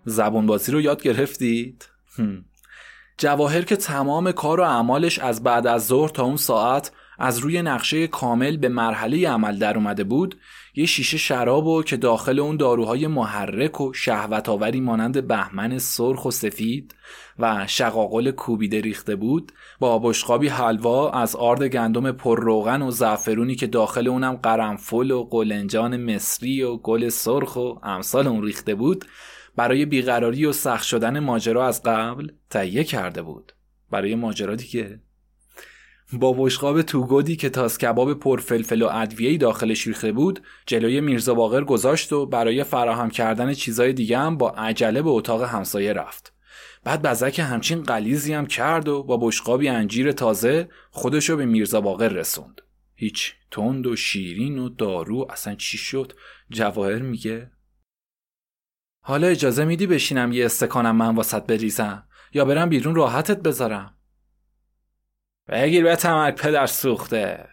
زبون 0.05 0.47
بازی 0.47 0.73
رو 0.73 0.81
یاد 0.81 1.03
گرفتید؟ 1.03 1.89
جواهر 3.19 3.63
که 3.63 3.77
تمام 3.77 4.33
کار 4.33 4.61
و 4.61 4.63
اعمالش 4.63 5.19
از 5.19 5.43
بعد 5.43 5.67
از 5.67 5.87
ظهر 5.87 6.09
تا 6.09 6.25
اون 6.25 6.37
ساعت 6.37 6.93
از 7.19 7.39
روی 7.39 7.63
نقشه 7.63 8.07
کامل 8.07 8.57
به 8.57 8.69
مرحله 8.69 9.29
عمل 9.29 9.59
در 9.59 9.77
اومده 9.77 10.05
بود 10.05 10.39
یه 10.75 10.87
شیشه 10.87 11.19
شراب 11.19 11.67
و 11.67 11.83
که 11.83 11.97
داخل 11.97 12.39
اون 12.39 12.57
داروهای 12.57 13.07
محرک 13.07 13.81
و 13.81 13.93
شهوت 13.93 14.49
آوری 14.49 14.81
مانند 14.81 15.27
بهمن 15.27 15.79
سرخ 15.79 16.25
و 16.25 16.31
سفید 16.31 16.95
و 17.39 17.67
شقاقل 17.67 18.31
کوبیده 18.31 18.81
ریخته 18.81 19.17
بود 19.17 19.53
با 19.81 19.99
بشقابی 19.99 20.49
حلوا 20.49 21.11
از 21.11 21.37
آرد 21.37 21.63
گندم 21.63 22.13
پرروغن 22.13 22.83
و 22.83 22.91
زعفرونی 22.91 23.55
که 23.55 23.67
داخل 23.67 24.09
اونم 24.09 24.37
قرنفل 24.37 25.11
و 25.11 25.25
قلنجان 25.25 26.15
مصری 26.15 26.63
و 26.63 26.77
گل 26.77 27.09
سرخ 27.09 27.57
و 27.57 27.75
امثال 27.83 28.27
اون 28.27 28.43
ریخته 28.43 28.75
بود 28.75 29.05
برای 29.57 29.87
بیقراری 29.87 30.47
و 30.47 30.53
سخت 30.53 30.85
شدن 30.85 31.19
ماجرا 31.19 31.67
از 31.67 31.83
قبل 31.83 32.29
تهیه 32.51 32.85
کرده 32.85 33.23
بود. 33.23 33.53
برای 33.91 34.15
ماجرا 34.15 34.55
دیگه. 34.55 35.01
با 36.13 36.33
بشقاب 36.33 36.83
توگودی 36.83 37.37
که 37.37 37.51
تاس 37.51 37.79
کباب 37.79 38.15
پرفلفل 38.15 38.83
و 38.83 38.89
ادویه‌ای 38.93 39.39
داخلش 39.39 39.87
ریخته 39.87 40.13
بود 40.13 40.43
جلوی 40.67 41.01
میرزا 41.01 41.35
باقر 41.35 41.65
گذاشت 41.65 42.13
و 42.13 42.27
برای 42.27 42.65
فراهم 42.65 43.11
کردن 43.11 43.55
چیزای 43.55 43.93
دیگه 43.93 44.19
هم 44.19 44.37
با 44.37 44.51
عجله 44.51 45.03
به 45.03 45.11
اتاق 45.11 45.43
همسایه 45.43 45.93
رفت. 45.93 46.33
بعد 46.85 47.03
بزک 47.03 47.39
همچین 47.39 47.83
قلیزی 47.83 48.33
هم 48.33 48.47
کرد 48.47 48.89
و 48.89 49.03
با 49.03 49.17
بشقابی 49.17 49.69
انجیر 49.69 50.13
تازه 50.13 50.69
خودشو 50.91 51.37
به 51.37 51.47
میرزا 51.47 51.81
باقر 51.81 52.09
رسوند. 52.09 52.61
هیچ 52.95 53.35
تند 53.51 53.87
و 53.87 53.97
شیرین 53.97 54.59
و 54.59 54.69
دارو 54.69 55.27
اصلا 55.31 55.55
چی 55.55 55.79
شد؟ 55.79 56.13
جواهر 56.51 57.03
میگه 57.03 57.51
حالا 59.05 59.27
اجازه 59.27 59.65
میدی 59.65 59.87
بشینم 59.87 60.33
یه 60.33 60.45
استکانم 60.45 60.97
من 60.97 61.15
واسط 61.15 61.43
بریزم؟ 61.43 62.05
یا 62.35 62.45
برم 62.45 62.69
بیرون 62.69 62.95
راحتت 62.95 63.43
بذارم؟ 63.43 63.95
بگیر 65.49 65.85
به 65.85 65.97
تمک 65.97 66.35
پدر 66.35 66.67
سوخته. 66.67 67.49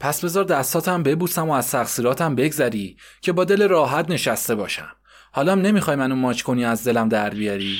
پس 0.00 0.24
بذار 0.24 0.44
دستاتم 0.44 1.02
ببوسم 1.02 1.48
و 1.48 1.52
از 1.52 1.70
تقصیراتم 1.70 2.34
بگذری 2.34 2.96
که 3.20 3.32
با 3.32 3.44
دل 3.44 3.68
راحت 3.68 4.10
نشسته 4.10 4.54
باشم. 4.54 4.92
حالا 5.32 5.54
نمی‌خوای 5.54 5.96
منو 5.96 6.14
ماچ 6.14 6.42
کنی 6.42 6.64
از 6.64 6.84
دلم 6.84 7.08
در 7.08 7.30
بیاری؟ 7.30 7.78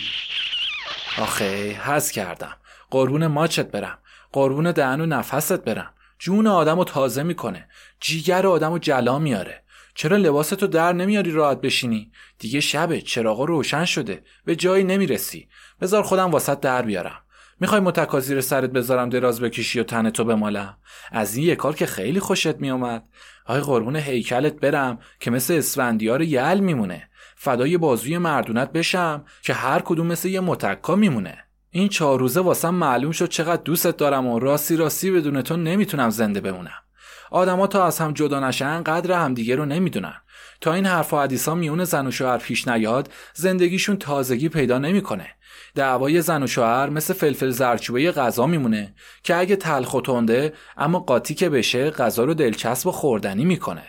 آخه 1.19 1.71
حز 1.71 2.11
کردم. 2.11 2.57
قربون 2.91 3.27
ماچت 3.27 3.71
برم. 3.71 3.99
قربون 4.33 4.73
دهن 4.73 5.01
و 5.01 5.07
نفست 5.07 5.65
برم. 5.65 5.95
جون 6.19 6.47
آدم 6.47 6.85
تازه 6.85 7.23
می‌کنه. 7.23 7.69
جیگر 8.01 8.47
آدم 8.47 8.79
جلا 8.79 9.19
میاره. 9.19 9.65
چرا 10.01 10.17
لباستو 10.17 10.67
در 10.67 10.93
نمیاری 10.93 11.31
راحت 11.31 11.61
بشینی؟ 11.61 12.13
دیگه 12.39 12.61
شبه 12.61 13.01
چراغا 13.01 13.45
روشن 13.45 13.85
شده. 13.85 14.23
به 14.45 14.57
جایی 14.57 14.85
نمی‌رسی. 14.85 15.49
بذار 15.81 16.03
خودم 16.03 16.31
واسط 16.31 16.61
در 16.61 16.83
بیارم. 16.83 17.21
می‌خوای 17.61 17.81
متکازیر 17.81 18.41
سرت 18.41 18.71
بذارم 18.71 19.09
دراز 19.09 19.41
بکشی 19.41 19.81
و 19.81 19.83
تن 19.83 20.11
تو 20.11 20.25
بمالم 20.25 20.77
از 21.13 21.37
این 21.37 21.47
یه 21.47 21.57
کار 21.57 21.75
که 21.75 21.87
خیلی 21.87 22.21
خوشت 22.21 22.57
میومد. 22.57 23.09
آی 23.47 23.61
قربون 23.61 23.97
هیکلت 23.97 24.55
برم 24.55 24.99
که 25.21 25.31
مثل 25.31 25.55
اسفندیار 25.55 26.23
یل 26.23 26.61
میمونه. 26.61 27.09
فدای 27.37 27.79
بازوی 27.79 28.19
مردونت 28.19 28.73
بشم 28.73 29.25
که 29.43 29.55
هر 29.55 29.81
کدوم 29.81 30.07
مثل 30.07 30.29
یه 30.29 30.41
متکا 30.41 30.97
میمونه. 30.97 31.39
این 31.71 31.89
چهار 31.89 32.19
روزه 32.19 32.41
واسم 32.41 32.75
معلوم 32.75 33.13
شد 33.13 33.29
چقدر 33.29 33.63
دوستت 33.63 33.97
دارم 33.97 34.27
و 34.27 34.39
راستی 34.39 34.77
راستی 34.77 35.11
بدون 35.11 35.43
تو 35.43 35.57
نمی‌تونم 35.57 36.11
زنده 36.11 36.41
بمونم. 36.41 36.83
آدما 37.31 37.67
تا 37.67 37.87
از 37.87 37.99
هم 37.99 38.13
جدا 38.13 38.49
نشن 38.49 38.83
قدر 38.83 39.13
همدیگه 39.13 39.57
رو 39.57 39.65
نمی‌دونن. 39.65 40.23
تا 40.61 40.73
این 40.73 40.87
حرف 40.87 41.13
و 41.13 41.19
حدیثا 41.19 41.55
میون 41.55 41.85
زن 41.85 42.07
و 42.07 42.11
شوهر 42.11 42.39
پیش 42.39 42.69
نیاد 42.69 43.13
زندگیشون 43.35 43.97
تازگی 43.97 44.49
پیدا 44.49 44.79
نمی‌کنه. 44.79 45.27
دعوای 45.75 46.23
زن 46.23 46.43
و 46.43 46.47
شوهر 46.47 46.89
مثل 46.89 47.15
فلفل 47.15 47.51
زرچوبه 47.51 48.13
غذا 48.13 48.47
میمونه 48.47 48.95
که 49.23 49.37
اگه 49.37 49.57
تلخ 49.57 49.95
و 49.95 50.01
تنده 50.01 50.55
اما 50.77 51.01
قاطی 51.01 51.35
که 51.35 51.49
بشه 51.49 51.91
غذا 51.91 52.25
رو 52.25 52.35
دلچسب 52.35 52.87
و 52.87 52.93
خوردنی 52.93 53.45
می‌کنه. 53.45 53.87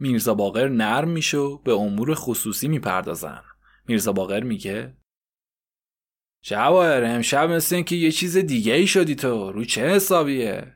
میرزا 0.00 0.34
باقر 0.34 0.68
نرم 0.68 1.08
میشه 1.08 1.38
و 1.38 1.58
به 1.58 1.72
امور 1.72 2.14
خصوصی 2.14 2.68
می‌پردازن. 2.68 3.42
میرزا 3.88 4.12
باقر 4.12 4.40
میگه 4.40 4.96
جواهر 6.42 7.04
امشب 7.04 7.50
مثل 7.50 7.74
اینکه 7.74 7.96
یه 7.96 8.12
چیز 8.12 8.36
دیگه 8.36 8.72
ای 8.72 8.86
شدی 8.86 9.14
تو. 9.14 9.52
رو 9.52 9.64
چه 9.64 9.88
حسابیه؟ 9.88 10.75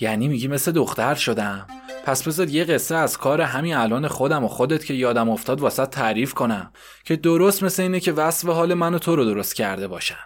یعنی 0.00 0.28
میگی 0.28 0.48
مثل 0.48 0.72
دختر 0.72 1.14
شدم. 1.14 1.66
پس 2.04 2.22
بذار 2.22 2.48
یه 2.48 2.64
قصه 2.64 2.94
از 2.94 3.18
کار 3.18 3.40
همین 3.40 3.74
الان 3.74 4.08
خودم 4.08 4.44
و 4.44 4.48
خودت 4.48 4.84
که 4.84 4.94
یادم 4.94 5.28
افتاد 5.28 5.60
واسه 5.60 5.86
تعریف 5.86 6.34
کنم 6.34 6.72
که 7.04 7.16
درست 7.16 7.62
مثل 7.62 7.82
اینه 7.82 8.00
که 8.00 8.12
وصف 8.12 8.48
حال 8.48 8.74
من 8.74 8.94
و 8.94 8.98
تو 8.98 9.16
رو 9.16 9.24
درست 9.24 9.54
کرده 9.54 9.88
باشم. 9.88 10.18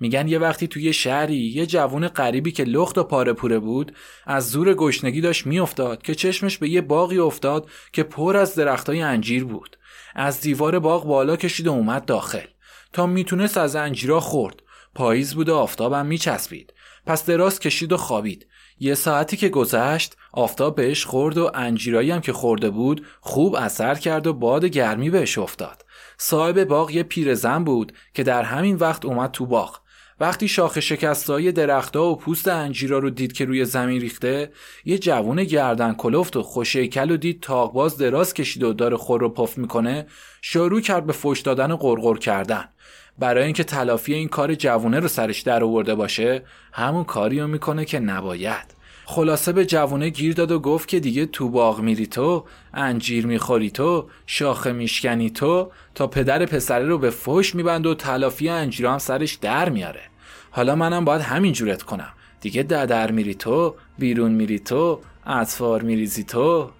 میگن 0.00 0.28
یه 0.28 0.38
وقتی 0.38 0.66
توی 0.66 0.92
شهری 0.92 1.36
یه 1.36 1.66
جوون 1.66 2.08
غریبی 2.08 2.52
که 2.52 2.64
لخت 2.64 2.98
و 2.98 3.04
پاره 3.04 3.32
پوره 3.32 3.58
بود 3.58 3.94
از 4.26 4.50
زور 4.50 4.74
گشنگی 4.74 5.20
داشت 5.20 5.46
میافتاد 5.46 6.02
که 6.02 6.14
چشمش 6.14 6.58
به 6.58 6.68
یه 6.68 6.80
باقی 6.80 7.18
افتاد 7.18 7.70
که 7.92 8.02
پر 8.02 8.36
از 8.36 8.54
درختای 8.54 9.02
انجیر 9.02 9.44
بود. 9.44 9.76
از 10.14 10.40
دیوار 10.40 10.78
باغ 10.78 11.06
بالا 11.06 11.36
کشید 11.36 11.66
و 11.66 11.72
اومد 11.72 12.04
داخل. 12.04 12.46
تا 12.92 13.06
می‌تونست 13.06 13.58
از 13.58 13.76
انجیرا 13.76 14.20
خورد. 14.20 14.62
پاییز 14.94 15.34
بود 15.34 15.48
و 15.48 15.56
آفتابم 15.56 16.06
میچسبید. 16.06 16.74
پس 17.06 17.26
دراز 17.26 17.60
کشید 17.60 17.92
و 17.92 17.96
خوابید. 17.96 18.46
یه 18.80 18.94
ساعتی 18.94 19.36
که 19.36 19.48
گذشت 19.48 20.16
آفتاب 20.32 20.76
بهش 20.76 21.04
خورد 21.04 21.38
و 21.38 21.50
انجیرایی 21.54 22.10
هم 22.10 22.20
که 22.20 22.32
خورده 22.32 22.70
بود 22.70 23.06
خوب 23.20 23.54
اثر 23.54 23.94
کرد 23.94 24.26
و 24.26 24.32
باد 24.32 24.64
گرمی 24.64 25.10
بهش 25.10 25.38
افتاد. 25.38 25.84
صاحب 26.18 26.64
باغ 26.64 26.90
یه 26.90 27.02
پیرزن 27.02 27.64
بود 27.64 27.92
که 28.14 28.22
در 28.22 28.42
همین 28.42 28.76
وقت 28.76 29.04
اومد 29.04 29.30
تو 29.30 29.46
باغ. 29.46 29.80
وقتی 30.20 30.48
شاخه 30.48 30.80
شکستای 30.80 31.52
درختها 31.52 32.10
و 32.10 32.16
پوست 32.16 32.48
انجیرا 32.48 32.98
رو 32.98 33.10
دید 33.10 33.32
که 33.32 33.44
روی 33.44 33.64
زمین 33.64 34.00
ریخته 34.00 34.52
یه 34.84 34.98
جوون 34.98 35.44
گردن 35.44 35.94
کلفت 35.94 36.36
و 36.36 36.42
خوشیکل 36.42 37.10
و 37.10 37.16
دید 37.16 37.40
تاقباز 37.40 37.98
دراز 37.98 38.34
کشید 38.34 38.62
و 38.62 38.72
داره 38.72 38.96
خور 38.96 39.20
رو 39.20 39.28
پف 39.28 39.58
می‌کنه 39.58 40.06
شروع 40.42 40.80
کرد 40.80 41.06
به 41.06 41.12
فش 41.12 41.40
دادن 41.40 41.70
و 41.72 41.76
قرقر 41.76 42.16
کردن. 42.16 42.64
برای 43.18 43.44
اینکه 43.44 43.64
تلافی 43.64 44.14
این 44.14 44.28
کار 44.28 44.54
جوونه 44.54 45.00
رو 45.00 45.08
سرش 45.08 45.40
در 45.40 45.64
آورده 45.64 45.94
باشه 45.94 46.42
همون 46.72 47.04
کاری 47.04 47.40
رو 47.40 47.46
می‌کنه 47.46 47.84
که 47.84 47.98
نباید. 47.98 48.77
خلاصه 49.10 49.52
به 49.52 49.66
جوونه 49.66 50.08
گیر 50.08 50.34
داد 50.34 50.50
و 50.50 50.58
گفت 50.58 50.88
که 50.88 51.00
دیگه 51.00 51.26
تو 51.26 51.48
باغ 51.48 51.80
میری 51.80 52.06
تو 52.06 52.44
انجیر 52.74 53.26
می‌خوری 53.26 53.70
تو 53.70 54.08
شاخه 54.26 54.72
میشکنی 54.72 55.30
تو 55.30 55.70
تا 55.94 56.06
پدر 56.06 56.46
پسره 56.46 56.84
رو 56.86 56.98
به 56.98 57.10
فش 57.10 57.54
میبند 57.54 57.86
و 57.86 57.94
تلافی 57.94 58.48
انجیر 58.48 58.86
هم 58.86 58.98
سرش 58.98 59.34
در 59.34 59.68
میاره. 59.68 60.00
حالا 60.50 60.74
منم 60.74 61.04
باید 61.04 61.22
همین 61.22 61.52
جورت 61.52 61.82
کنم. 61.82 62.12
دیگه 62.40 62.62
ددر 62.62 63.10
میری 63.10 63.34
تو 63.34 63.74
بیرون 63.98 64.32
میری 64.32 64.58
تو 64.58 65.00
اطفار 65.26 65.82
میریزی 65.82 66.24
تو. 66.24 66.70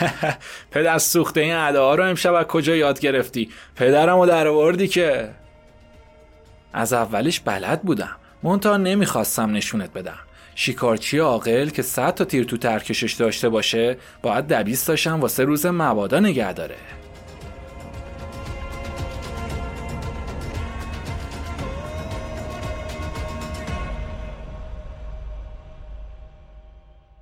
پدر 0.70 0.98
سوخته 0.98 1.40
این 1.40 1.54
ها 1.54 1.94
رو 1.94 2.04
امشب 2.04 2.34
از 2.34 2.46
کجا 2.46 2.76
یاد 2.76 3.00
گرفتی؟ 3.00 3.50
پدرم 3.76 4.18
رو 4.18 4.26
در 4.26 4.46
آوردی 4.46 4.88
که. 4.88 5.30
از 6.72 6.92
اولش 6.92 7.40
بلد 7.40 7.82
بودم. 7.82 8.16
منتها 8.42 8.76
نمی‌خواستم 8.76 9.52
نشونت 9.52 9.92
بدم. 9.92 10.18
شیکارچی 10.54 11.18
عاقل 11.18 11.68
که 11.68 11.82
صد 11.82 12.14
تا 12.14 12.24
تیر 12.24 12.44
تو 12.44 12.56
ترکشش 12.56 13.12
داشته 13.12 13.48
باشه 13.48 13.96
باید 14.22 14.46
دبیست 14.46 14.88
داشتم 14.88 15.20
واسه 15.20 15.44
روز 15.44 15.66
مبادا 15.66 16.20
نگه 16.20 16.52
داره. 16.52 16.76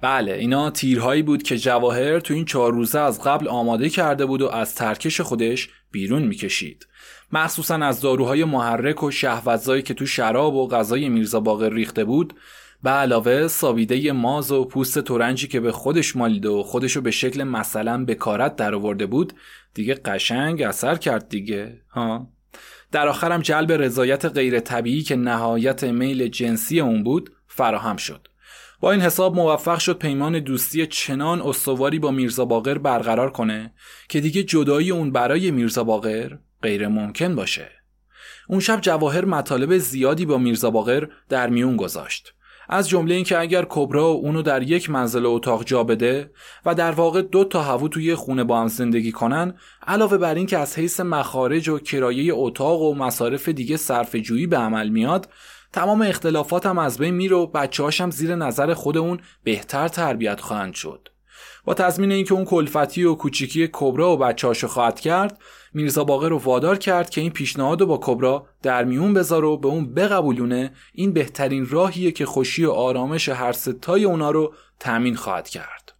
بله 0.01 0.33
اینا 0.33 0.71
تیرهایی 0.71 1.23
بود 1.23 1.43
که 1.43 1.59
جواهر 1.59 2.21
تو 2.21 2.35
این 2.35 2.45
چهار 2.45 2.73
روزه 2.73 2.99
از 2.99 3.23
قبل 3.23 3.49
آماده 3.49 3.89
کرده 3.89 4.27
بود 4.27 4.43
و 4.43 4.49
از 4.49 4.75
ترکش 4.75 5.21
خودش 5.21 5.69
بیرون 5.91 6.23
می‌کشید. 6.23 6.87
مخصوصا 7.33 7.75
از 7.75 8.01
داروهای 8.01 8.45
محرک 8.45 9.03
و 9.03 9.11
شهوتزایی 9.11 9.83
که 9.83 9.95
تو 9.95 10.07
شراب 10.07 10.55
و 10.55 10.69
غذای 10.69 11.09
میرزا 11.09 11.41
باقر 11.41 11.73
ریخته 11.73 12.05
بود 12.05 12.35
به 12.83 12.91
علاوه 12.91 13.49
سابیده 13.49 14.13
ماز 14.13 14.53
و 14.53 14.65
پوست 14.65 14.99
تورنجی 14.99 15.49
که 15.49 15.61
به 15.61 15.73
خودش 15.73 16.17
مالیده 16.17 16.49
و 16.49 16.63
خودشو 16.63 17.01
به 17.01 17.11
شکل 17.11 17.45
مثلا 17.45 18.05
بکارت 18.05 18.57
در 18.57 18.75
آورده 18.75 19.07
بود 19.07 19.33
دیگه 19.75 19.95
قشنگ 19.95 20.63
اثر 20.63 20.95
کرد 20.95 21.29
دیگه 21.29 21.83
ها؟ 21.91 22.29
در 22.93 23.09
آخرم 23.09 23.41
جلب 23.41 23.73
رضایت 23.73 24.25
غیر 24.25 24.61
طبیعی 24.61 25.03
که 25.03 25.17
نهایت 25.17 25.85
میل 25.85 26.29
جنسی 26.29 26.81
اون 26.81 27.05
بود 27.05 27.31
فراهم 27.47 27.97
شد. 27.97 28.29
با 28.81 28.93
این 28.93 29.01
حساب 29.01 29.37
موفق 29.37 29.79
شد 29.79 29.99
پیمان 29.99 30.39
دوستی 30.39 30.87
چنان 30.87 31.43
استواری 31.43 31.99
با 31.99 32.11
میرزا 32.11 32.45
باقر 32.45 32.79
برقرار 32.79 33.31
کنه 33.31 33.73
که 34.09 34.21
دیگه 34.21 34.43
جدایی 34.43 34.91
اون 34.91 35.13
برای 35.13 35.51
میرزا 35.51 35.85
باقر 35.85 36.37
غیر 36.63 36.89
ممکن 36.89 37.35
باشه. 37.35 37.71
اون 38.49 38.61
شب 38.61 38.81
جواهر 38.81 39.25
مطالب 39.25 39.79
زیادی 39.79 40.27
با 40.27 40.39
میرزا 40.39 40.71
باقر 40.71 41.09
در 41.29 41.49
میون 41.49 41.77
گذاشت. 41.77 42.35
از 42.69 42.89
جمله 42.89 43.15
اینکه 43.15 43.39
اگر 43.39 43.67
کبرا 43.69 44.05
اونو 44.05 44.43
در 44.43 44.63
یک 44.63 44.91
منزل 44.91 45.27
اتاق 45.27 45.65
جا 45.65 45.85
بده 45.85 46.31
و 46.67 46.75
در 46.75 46.93
واقع 46.93 47.23
دو 47.23 47.45
تا 47.45 47.63
هوو 47.63 47.89
توی 47.89 48.15
خونه 48.15 48.45
با 48.45 48.61
هم 48.61 48.69
زندگی 48.69 49.13
کنن 49.13 49.55
علاوه 49.87 50.19
بر 50.19 50.35
اینکه 50.35 50.59
از 50.59 50.79
حیث 50.79 51.01
مخارج 51.01 51.69
و 51.69 51.79
کرایه 51.79 52.33
اتاق 52.35 52.83
و 52.83 52.95
مصارف 52.95 53.49
دیگه 53.49 53.77
صرف 53.77 54.17
جویی 54.17 54.47
به 54.47 54.57
عمل 54.57 54.89
میاد 54.89 55.29
تمام 55.73 56.03
اختلافات 56.03 56.67
هم 56.67 56.79
از 56.79 56.99
بین 56.99 57.15
میره 57.15 57.37
و 57.37 57.47
بچه 57.47 57.83
هاشم 57.83 58.11
زیر 58.11 58.35
نظر 58.35 58.75
خود 58.75 58.97
اون 58.99 59.21
بهتر 59.45 59.89
تربیت 59.89 60.41
خواهند 60.41 60.75
شد. 60.75 61.09
با 61.65 61.75
تضمین 61.75 62.13
اینکه 62.13 62.35
اون 62.35 62.45
کلفتی 62.45 63.05
و 63.05 63.15
کوچیکی 63.15 63.69
کبرا 63.73 64.13
و 64.13 64.17
بچه‌هاشو 64.17 64.67
خواهد 64.67 65.01
کرد 65.01 65.39
میرزا 65.75 66.05
باقر 66.05 66.29
رو 66.29 66.39
وادار 66.39 66.79
کرد 66.79 67.11
که 67.11 67.21
این 67.21 67.31
پیشنهاد 67.31 67.81
رو 67.81 67.87
با 67.87 67.99
کبرا 68.03 68.47
در 68.63 68.85
میون 68.85 69.15
بذاره 69.15 69.47
و 69.47 69.57
به 69.57 69.69
اون 69.69 69.95
بقبولونه 69.95 70.73
این 70.93 71.13
بهترین 71.13 71.67
راهیه 71.67 72.11
که 72.11 72.27
خوشی 72.27 72.65
و 72.65 72.71
آرامش 72.71 73.29
هر 73.29 73.53
ستای 73.53 74.05
اونا 74.05 74.31
رو 74.31 74.55
تأمین 74.81 75.17
خواهد 75.17 75.49
کرد. 75.49 75.93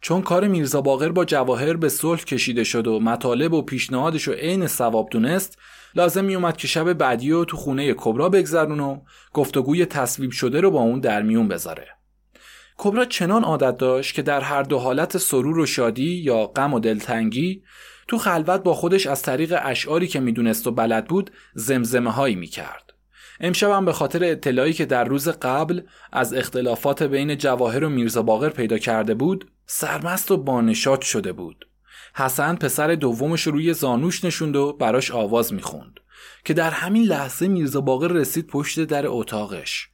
چون 0.00 0.22
کار 0.22 0.48
میرزا 0.48 0.80
باقر 0.80 1.08
با 1.08 1.24
جواهر 1.24 1.76
به 1.76 1.88
صلح 1.88 2.24
کشیده 2.24 2.64
شد 2.64 2.86
و 2.86 3.00
مطالب 3.00 3.52
و 3.52 3.62
پیشنهادش 3.62 4.22
رو 4.22 4.32
عین 4.32 4.66
ثواب 4.66 5.08
دونست 5.10 5.58
لازم 5.94 6.24
می 6.24 6.34
اومد 6.34 6.56
که 6.56 6.68
شب 6.68 6.92
بعدی 6.92 7.30
رو 7.30 7.44
تو 7.44 7.56
خونه 7.56 7.94
کبرا 7.96 8.28
بگذرون 8.28 8.80
و 8.80 9.00
گفتگوی 9.32 9.86
تصویب 9.86 10.30
شده 10.30 10.60
رو 10.60 10.70
با 10.70 10.80
اون 10.80 11.00
در 11.00 11.22
میون 11.22 11.48
بذاره. 11.48 11.88
کبرا 12.76 13.04
چنان 13.04 13.44
عادت 13.44 13.76
داشت 13.76 14.14
که 14.14 14.22
در 14.22 14.40
هر 14.40 14.62
دو 14.62 14.78
حالت 14.78 15.18
سرور 15.18 15.58
و 15.58 15.66
شادی 15.66 16.10
یا 16.10 16.46
غم 16.46 16.74
و 16.74 16.80
دلتنگی 16.80 17.62
تو 18.10 18.18
خلوت 18.18 18.62
با 18.62 18.74
خودش 18.74 19.06
از 19.06 19.22
طریق 19.22 19.58
اشعاری 19.62 20.08
که 20.08 20.20
می‌دونست 20.20 20.66
و 20.66 20.70
بلد 20.70 21.06
بود 21.06 21.30
زمزمه 21.54 22.10
هایی 22.10 22.34
می‌کرد. 22.34 22.92
امشب 23.40 23.84
به 23.84 23.92
خاطر 23.92 24.24
اطلاعی 24.24 24.72
که 24.72 24.86
در 24.86 25.04
روز 25.04 25.28
قبل 25.28 25.80
از 26.12 26.34
اختلافات 26.34 27.02
بین 27.02 27.38
جواهر 27.38 27.84
و 27.84 27.88
میرزا 27.88 28.22
باقر 28.22 28.48
پیدا 28.48 28.78
کرده 28.78 29.14
بود 29.14 29.50
سرمست 29.66 30.30
و 30.30 30.36
بانشاد 30.36 31.02
شده 31.02 31.32
بود. 31.32 31.68
حسن 32.14 32.56
پسر 32.56 32.94
دومش 32.94 33.42
روی 33.42 33.74
زانوش 33.74 34.24
نشوند 34.24 34.56
و 34.56 34.72
براش 34.72 35.10
آواز 35.10 35.52
می‌خوند 35.52 36.00
که 36.44 36.54
در 36.54 36.70
همین 36.70 37.04
لحظه 37.04 37.48
میرزا 37.48 37.80
باقر 37.80 38.08
رسید 38.08 38.46
پشت 38.46 38.84
در 38.84 39.04
اتاقش. 39.06 39.88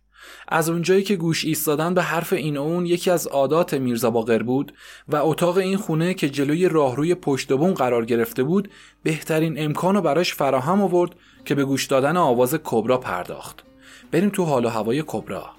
از 0.48 0.68
اونجایی 0.68 1.02
که 1.02 1.16
گوش 1.16 1.44
ایستادن 1.44 1.94
به 1.94 2.02
حرف 2.02 2.32
این 2.32 2.56
اون 2.56 2.86
یکی 2.86 3.10
از 3.10 3.26
عادات 3.26 3.74
میرزا 3.74 4.10
باقر 4.10 4.42
بود 4.42 4.72
و 5.08 5.16
اتاق 5.16 5.56
این 5.56 5.76
خونه 5.76 6.14
که 6.14 6.28
جلوی 6.28 6.68
راهروی 6.68 7.14
پشت 7.14 7.52
بون 7.52 7.74
قرار 7.74 8.04
گرفته 8.04 8.42
بود 8.42 8.70
بهترین 9.02 9.64
امکان 9.64 10.00
براش 10.00 10.34
فراهم 10.34 10.82
آورد 10.82 11.14
که 11.44 11.54
به 11.54 11.64
گوش 11.64 11.86
دادن 11.86 12.16
آواز 12.16 12.58
کبرا 12.64 12.98
پرداخت. 12.98 13.64
بریم 14.10 14.30
تو 14.30 14.44
حال 14.44 14.64
و 14.64 14.68
هوای 14.68 15.04
کبرا. 15.06 15.50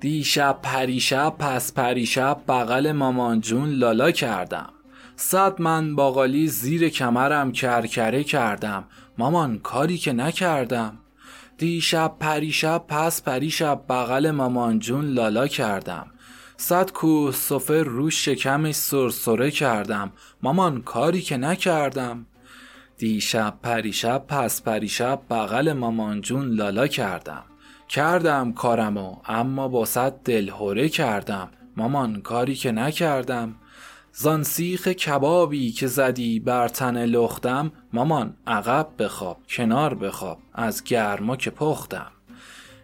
دیشب 0.00 0.58
پریشب 0.62 1.34
پس 1.38 1.72
پریشب 1.72 2.40
بغل 2.48 2.92
مامان 2.92 3.40
جون 3.40 3.70
لالا 3.70 4.10
کردم. 4.10 4.72
صد 5.16 5.60
من 5.60 5.96
باقالی 5.96 6.46
زیر 6.46 6.88
کمرم 6.88 7.52
کرکره 7.52 8.24
کردم. 8.24 8.84
مامان 9.20 9.58
کاری 9.58 9.98
که 9.98 10.12
نکردم. 10.12 10.98
دیشب 11.58 12.12
پریشب 12.20 12.84
پس 12.88 13.22
پریشب 13.22 13.80
بغل 13.88 14.30
مامان 14.30 14.78
جون 14.78 15.04
لالا 15.04 15.46
کردم. 15.46 16.06
صد 16.56 16.92
کوه 16.92 17.32
سفر 17.32 17.82
رو 17.82 18.10
شکمش 18.10 18.74
سرسره 18.74 19.50
کردم. 19.50 20.12
مامان 20.42 20.82
کاری 20.82 21.22
که 21.22 21.36
نکردم. 21.36 22.26
دیشب 22.96 23.54
پریشب 23.62 24.26
پس 24.28 24.62
پریشب 24.62 25.20
بغل 25.30 25.72
مامان 25.72 26.20
جون 26.20 26.48
لالا 26.48 26.86
کردم. 26.86 27.44
کردم 27.88 28.52
کارمو 28.52 29.16
اما 29.26 29.68
با 29.68 29.84
صد 29.84 30.12
دلهوره 30.24 30.88
کردم. 30.88 31.48
مامان 31.76 32.20
کاری 32.20 32.54
که 32.54 32.72
نکردم. 32.72 33.54
زان 34.12 34.42
سیخ 34.42 34.88
کبابی 34.88 35.72
که 35.72 35.86
زدی 35.86 36.40
بر 36.40 36.68
تن 36.68 37.04
لختم 37.04 37.72
مامان 37.92 38.34
عقب 38.46 38.88
بخواب 38.98 39.38
کنار 39.48 39.94
بخواب 39.94 40.38
از 40.54 40.84
گرما 40.84 41.36
که 41.36 41.50
پختم. 41.50 42.12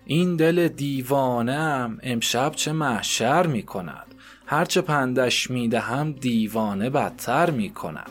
این 0.06 0.36
دل 0.36 0.68
دیوانم 0.68 1.98
امشب 2.02 2.52
چه 2.54 2.72
محشر 2.72 3.46
می 3.46 3.62
کند 3.62 4.06
هرچه 4.46 4.80
پندش 4.80 5.50
می‌دهم 5.50 6.12
دیوانه 6.12 6.90
بدتر 6.90 7.50
می 7.50 7.70
کند 7.70 8.10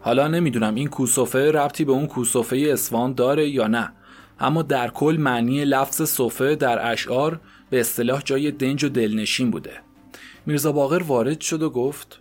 حالا 0.00 0.28
نمی‌دونم 0.28 0.74
این 0.74 0.88
کوسوفه 0.88 1.52
ربطی 1.52 1.84
به 1.84 1.92
اون 1.92 2.06
کوسوفه 2.06 2.68
اسوان 2.72 3.12
داره 3.12 3.48
یا 3.48 3.66
نه. 3.66 3.92
اما 4.40 4.62
در 4.62 4.88
کل 4.88 5.16
معنی 5.18 5.64
لفظ 5.64 6.02
صوفه 6.02 6.54
در 6.54 6.92
اشعار 6.92 7.40
به 7.70 7.80
اصطلاح 7.80 8.22
جای 8.24 8.50
دنج 8.50 8.84
و 8.84 8.88
دلنشین 8.88 9.50
بوده. 9.50 9.72
میرزا 10.46 10.72
باقر 10.72 11.02
وارد 11.02 11.40
شد 11.40 11.62
و 11.62 11.70
گفت 11.70 12.20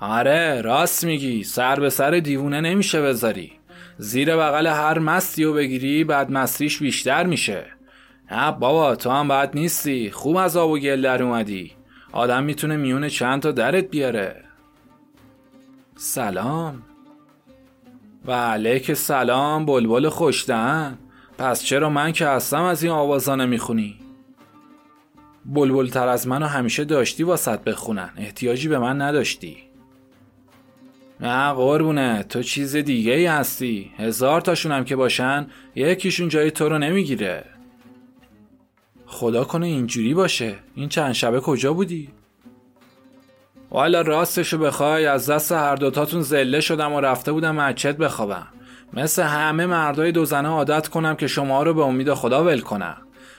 آره 0.00 0.60
راست 0.60 1.04
میگی. 1.04 1.44
سر 1.44 1.80
به 1.80 1.90
سر 1.90 2.10
دیوونه 2.10 2.60
نمیشه 2.60 3.02
بذاری. 3.02 3.52
زیر 3.98 4.36
بغل 4.36 4.66
هر 4.66 4.98
مستی 4.98 5.44
و 5.44 5.52
بگیری 5.52 6.04
بعد 6.04 6.30
مستیش 6.30 6.78
بیشتر 6.78 7.26
میشه. 7.26 7.66
نه 8.30 8.52
بابا 8.52 8.96
تو 8.96 9.10
هم 9.10 9.28
بد 9.28 9.50
نیستی. 9.54 10.10
خوب 10.10 10.36
از 10.36 10.56
آب 10.56 10.70
و 10.70 10.78
گل 10.78 11.02
در 11.02 11.22
اومدی. 11.22 11.72
آدم 12.12 12.44
می‌تونه 12.44 12.76
میونه 12.76 13.10
چند 13.10 13.42
تا 13.42 13.52
درت 13.52 13.84
بیاره. 13.84 14.44
سلام. 16.04 16.82
و 18.24 18.32
علیک 18.32 18.94
سلام 18.94 19.66
بلبل 19.66 20.08
خوشتن 20.08 20.98
پس 21.38 21.64
چرا 21.64 21.90
من 21.90 22.12
که 22.12 22.26
هستم 22.26 22.62
از 22.62 22.82
این 22.82 22.92
آوازا 22.92 23.36
نمی‌خونی؟ 23.36 23.96
بلبل 25.44 25.88
تر 25.88 26.08
از 26.08 26.28
منو 26.28 26.46
همیشه 26.46 26.84
داشتی 26.84 27.22
واسط 27.22 27.60
بخونن. 27.60 28.10
احتیاجی 28.16 28.68
به 28.68 28.78
من 28.78 29.02
نداشتی. 29.02 29.56
نه 31.20 31.52
قربونه 31.52 32.22
تو 32.22 32.42
چیز 32.42 32.76
دیگه 32.76 33.12
ای 33.12 33.26
هستی. 33.26 33.90
هزار 33.96 34.40
تاشونم 34.40 34.84
که 34.84 34.96
باشن 34.96 35.46
یکیشون 35.74 36.28
جای 36.28 36.50
تو 36.50 36.68
رو 36.68 36.78
نمی‌گیره. 36.78 37.44
خدا 39.06 39.44
کنه 39.44 39.66
اینجوری 39.66 40.14
باشه. 40.14 40.54
این 40.74 40.88
چند 40.88 41.12
شبه 41.12 41.40
کجا 41.40 41.72
بودی؟ 41.72 42.08
والا 43.72 44.02
راستشو 44.02 44.58
بخوای 44.58 45.06
از 45.06 45.30
دست 45.30 45.52
هر 45.52 45.76
دوتاتون 45.76 46.22
زله 46.22 46.60
شدم 46.60 46.92
و 46.92 47.00
رفته 47.00 47.32
بودم 47.32 47.56
مچت 47.56 47.96
بخوابم. 47.96 48.46
مثل 48.92 49.22
همه 49.22 49.66
مردای 49.66 50.12
دو 50.12 50.24
زنه 50.24 50.48
عادت 50.48 50.88
کنم 50.88 51.16
که 51.16 51.26
شما 51.26 51.62
رو 51.62 51.74
به 51.74 51.82
امید 51.82 52.14
خدا 52.14 52.44
ول 52.44 52.60
کنم. 52.60 52.96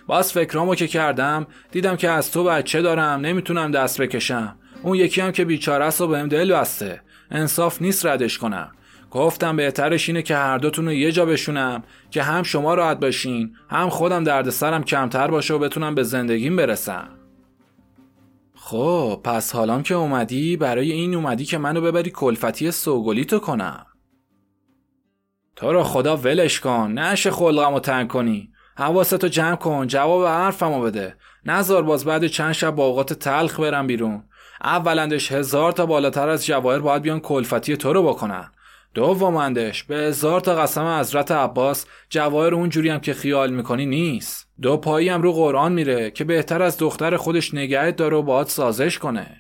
باز 0.08 0.34
فکرامو 0.34 0.76
که 0.76 0.88
کردم 0.88 1.48
دیدم 1.72 1.96
که 1.96 2.10
از 2.10 2.32
تو 2.32 2.44
بچه 2.44 2.82
دارم 2.82 3.20
نمی‌تونم 3.20 3.72
دست 3.72 4.02
بکشم. 4.02 4.56
اون 4.84 4.98
یکی 4.98 5.22
هم 5.22 5.32
که 5.32 5.46
بیچاره 5.46 5.86
است 5.86 6.02
و 6.02 6.08
بهم 6.08 6.28
دل 6.28 6.54
بسته. 6.54 7.02
انصاف 7.32 7.82
نیست 7.82 8.06
ردش 8.06 8.38
کنم. 8.38 8.72
گفتم 9.12 9.56
بهترش 9.56 10.10
اینه 10.10 10.22
که 10.22 10.36
هر 10.36 10.58
دوتون 10.58 10.86
رو 10.86 10.94
یه 10.94 11.12
جا 11.12 11.26
بشونم 11.26 11.84
که 12.12 12.24
هم 12.24 12.44
شما 12.44 12.74
راحت 12.74 13.00
باشین 13.00 13.56
هم 13.70 13.90
خودم 13.90 14.24
دردسرم 14.24 14.84
کمتر 14.84 15.28
باشه 15.28 15.54
و 15.54 15.60
بتونم 15.60 15.96
به 15.96 16.04
زندگیم 16.04 16.56
برسم. 16.56 17.08
خب 18.66 19.22
پس 19.24 19.56
حالام 19.56 19.84
که 19.84 19.96
اومدی 19.96 20.58
برای 20.58 20.92
این 20.92 21.16
اومدی 21.16 21.46
که 21.46 21.58
منو 21.58 21.82
ببری 21.82 22.10
کلفتی 22.10 22.72
سوگلی 22.72 23.26
تو 23.26 23.40
کنم. 23.40 23.86
تو 25.56 25.74
رو 25.74 25.84
خدا 25.84 26.18
ولش 26.18 26.60
کن 26.60 26.92
نشه 26.92 27.32
خلقمو 27.32 27.80
تنگ 27.80 28.08
کنی. 28.08 28.50
حواستو 28.78 29.28
جمع 29.28 29.56
کن 29.56 29.88
جواب 29.88 30.26
حرفمو 30.26 30.82
بده. 30.82 31.16
نزار 31.46 31.84
باز 31.84 32.06
بعد 32.06 32.28
چند 32.28 32.52
شب 32.52 32.76
با 32.76 32.86
اوقات 32.86 33.14
تلخ 33.14 33.60
برم 33.60 33.88
بیرون. 33.88 34.24
اولندش 34.64 35.32
هزار 35.32 35.72
تا 35.72 35.86
بالاتر 35.86 36.30
از 36.30 36.46
جواهر 36.46 36.80
باید 36.80 37.02
بیان 37.02 37.20
کلفتی 37.20 37.78
تو 37.78 37.94
رو 37.94 38.04
بکنن. 38.04 38.52
دومندش 38.94 39.84
به 39.84 39.96
هزار 39.96 40.42
تا 40.42 40.56
قسم 40.56 40.98
حضرت 41.00 41.32
عباس 41.32 41.86
جواهر 42.10 42.54
اونجوری 42.54 42.90
هم 42.90 43.00
که 43.00 43.14
خیال 43.14 43.54
می‌کنی 43.54 43.86
نیست. 43.86 44.50
دو 44.62 44.78
پایی 44.78 45.10
هم 45.10 45.22
رو 45.22 45.34
قرآن 45.34 45.72
میره 45.72 46.12
که 46.12 46.24
بهتر 46.24 46.62
از 46.62 46.78
دختر 46.78 47.18
خودش 47.18 47.54
نگهت 47.54 47.96
داره 47.96 48.18
و 48.18 48.22
باهات 48.22 48.50
سازش 48.50 49.00
کنه. 49.00 49.40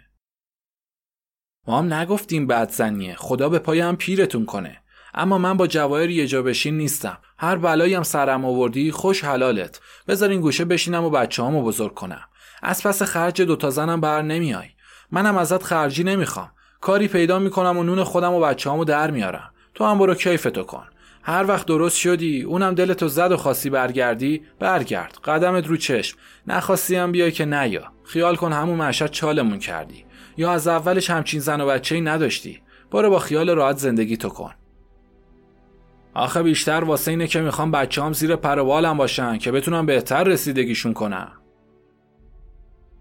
ما 1.67 1.79
هم 1.79 1.93
نگفتیم 1.93 2.47
بدزنیه 2.47 3.15
خدا 3.15 3.49
به 3.49 3.59
پای 3.59 3.79
هم 3.79 3.95
پیرتون 3.95 4.45
کنه. 4.45 4.77
اما 5.13 5.37
من 5.37 5.57
با 5.57 5.67
جواهر 5.67 6.09
یه 6.09 6.27
جا 6.27 6.41
بشین 6.41 6.77
نیستم. 6.77 7.17
هر 7.37 7.55
بلایی 7.55 7.93
هم 7.93 8.03
سرم 8.03 8.45
آوردی 8.45 8.91
خوش 8.91 9.23
حلالت. 9.23 9.81
بذار 10.07 10.29
این 10.29 10.41
گوشه 10.41 10.65
بشینم 10.65 11.03
و 11.03 11.09
بچه 11.09 11.43
همو 11.43 11.63
بزرگ 11.63 11.93
کنم. 11.93 12.23
از 12.61 12.83
پس 12.83 13.03
خرج 13.03 13.41
دوتا 13.41 13.69
زنم 13.69 14.01
بر 14.01 14.21
نمیای. 14.21 14.67
منم 15.11 15.37
ازت 15.37 15.63
خرجی 15.63 16.03
نمی‌خوام. 16.03 16.51
کاری 16.83 17.07
پیدا 17.07 17.39
می‌کنم 17.39 17.77
و 17.77 17.83
نون 17.83 18.03
خودم 18.03 18.33
و 18.33 18.39
بچه 18.39 18.71
همو 18.71 18.85
در 18.85 19.11
میارم. 19.11 19.51
تو 19.75 19.85
هم 19.85 19.99
برو 19.99 20.15
کیفتو 20.15 20.63
کن. 20.63 20.83
هر 21.23 21.45
وقت 21.47 21.65
درست 21.65 21.97
شدی 21.97 22.41
اونم 22.41 22.75
دلتو 22.75 23.07
زد 23.07 23.31
و 23.31 23.37
خاصی 23.37 23.69
برگردی 23.69 24.41
برگرد. 24.59 25.17
قدمت 25.23 25.67
رو 25.67 25.77
چشم. 25.77 26.17
نخواستی 26.47 26.95
هم 26.95 27.11
بیای 27.11 27.31
که 27.31 27.45
نیا. 27.45 27.83
خیال 28.03 28.35
کن 28.35 28.53
همون 28.53 28.81
مشهد 28.81 29.11
چالمون 29.11 29.59
کردی. 29.59 30.05
یا 30.37 30.51
از 30.51 30.67
اولش 30.67 31.09
همچین 31.09 31.39
زن 31.39 31.61
و 31.61 31.65
بچه 31.65 31.95
ای 31.95 32.01
نداشتی. 32.01 32.61
برو 32.91 33.09
با 33.09 33.19
خیال 33.19 33.49
راحت 33.49 33.77
زندگی 33.77 34.17
تو 34.17 34.29
کن. 34.29 34.51
آخه 36.13 36.43
بیشتر 36.43 36.83
واسه 36.83 37.11
اینه 37.11 37.27
که 37.27 37.41
می‌خوام 37.41 37.71
بچه 37.71 38.03
هم 38.03 38.13
زیر 38.13 38.35
پروالم 38.35 38.97
باشن 38.97 39.37
که 39.37 39.51
بتونم 39.51 39.85
بهتر 39.85 40.23
رسیدگیشون 40.23 40.93
کنم. 40.93 41.31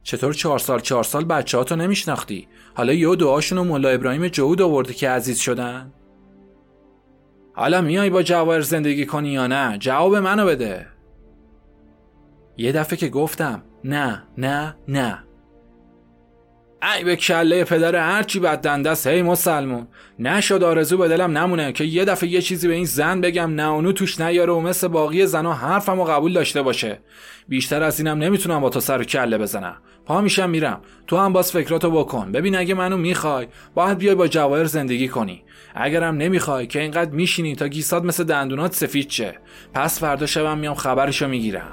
چطور 0.02 0.34
چهار 0.34 0.58
سال 0.58 0.80
چهار 0.80 1.04
سال 1.04 1.24
بچه 1.24 1.58
ها 1.58 1.64
تو 1.64 1.76
نمیشناختی؟ 1.76 2.48
حالا 2.74 2.92
یه 2.92 3.16
دعاشون 3.16 3.58
و 3.58 3.64
ملا 3.64 3.88
ابراهیم 3.88 4.28
جهود 4.28 4.62
آورده 4.62 4.94
که 4.94 5.08
عزیز 5.10 5.38
شدن. 5.38 5.92
حالا 7.54 7.80
میای 7.80 8.10
با 8.10 8.22
جواهر 8.22 8.60
زندگی 8.60 9.06
کنی 9.06 9.28
یا 9.28 9.46
نه؟ 9.46 9.78
جواب 9.78 10.16
منو 10.16 10.46
بده. 10.46 10.86
یه 12.56 12.72
دفعه 12.72 12.96
که 12.96 13.08
گفتم 13.08 13.62
نه 13.84 14.22
نه 14.38 14.76
نه. 14.88 15.18
ای 16.96 17.04
به 17.04 17.16
کله 17.16 17.64
پدر 17.64 17.96
هرچی 17.96 18.40
بد 18.40 18.60
دندست 18.60 19.06
هی 19.06 19.22
مسلمون. 19.22 19.86
نشد 20.18 20.62
آرزو 20.62 20.96
به 20.96 21.08
دلم 21.08 21.38
نمونه 21.38 21.72
که 21.72 21.84
یه 21.84 22.04
دفعه 22.04 22.28
یه 22.28 22.40
چیزی 22.40 22.68
به 22.68 22.74
این 22.74 22.84
زن 22.84 23.20
بگم 23.20 23.54
نه 23.54 23.68
اونو 23.68 23.92
توش 23.92 24.20
نیاره 24.20 24.52
و 24.52 24.60
مثل 24.60 24.88
باقی 24.88 25.26
زنا 25.26 25.52
حرفم 25.52 26.00
و 26.00 26.04
قبول 26.04 26.32
داشته 26.32 26.62
باشه. 26.62 27.00
بیشتر 27.48 27.82
از 27.82 28.00
اینم 28.00 28.18
نمی‌تونم 28.18 28.60
با 28.60 28.68
تو 28.68 28.80
سر 28.80 29.04
کله 29.04 29.38
بزنم. 29.38 29.76
پا 30.06 30.20
میشم 30.20 30.50
میرم. 30.50 30.80
تو 31.06 31.16
هم 31.16 31.32
باز 31.32 31.52
فکراتو 31.52 31.90
بکن. 31.90 32.32
ببین 32.32 32.56
اگه 32.56 32.74
منو 32.74 32.96
می‌خوای 32.96 33.48
باید 33.74 33.98
بیای 33.98 34.14
با 34.14 34.28
جواهر 34.28 34.64
زندگی 34.64 35.08
کنی. 35.08 35.44
اگرم 35.74 36.16
نمی‌خوای 36.16 36.66
که 36.66 36.80
اینقدر 36.80 37.10
میشینی 37.10 37.56
تا 37.56 37.68
گیسات 37.68 38.04
مثل 38.04 38.24
دندونات 38.24 38.72
سفید 38.72 39.10
شه. 39.10 39.38
پس 39.74 40.00
فردا 40.00 40.26
شبم 40.26 40.58
میام 40.58 40.74
خبرشو 40.74 41.28
می‌گیرم. 41.28 41.72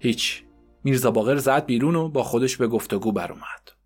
هیچ. 0.00 0.44
میرزا 0.84 1.10
باقر 1.10 1.36
زد 1.36 1.66
بیرون 1.66 1.94
و 1.94 2.08
با 2.08 2.22
خودش 2.22 2.56
به 2.56 2.68
گفتگو 2.68 3.12
بر 3.12 3.32
اومد 3.32 3.77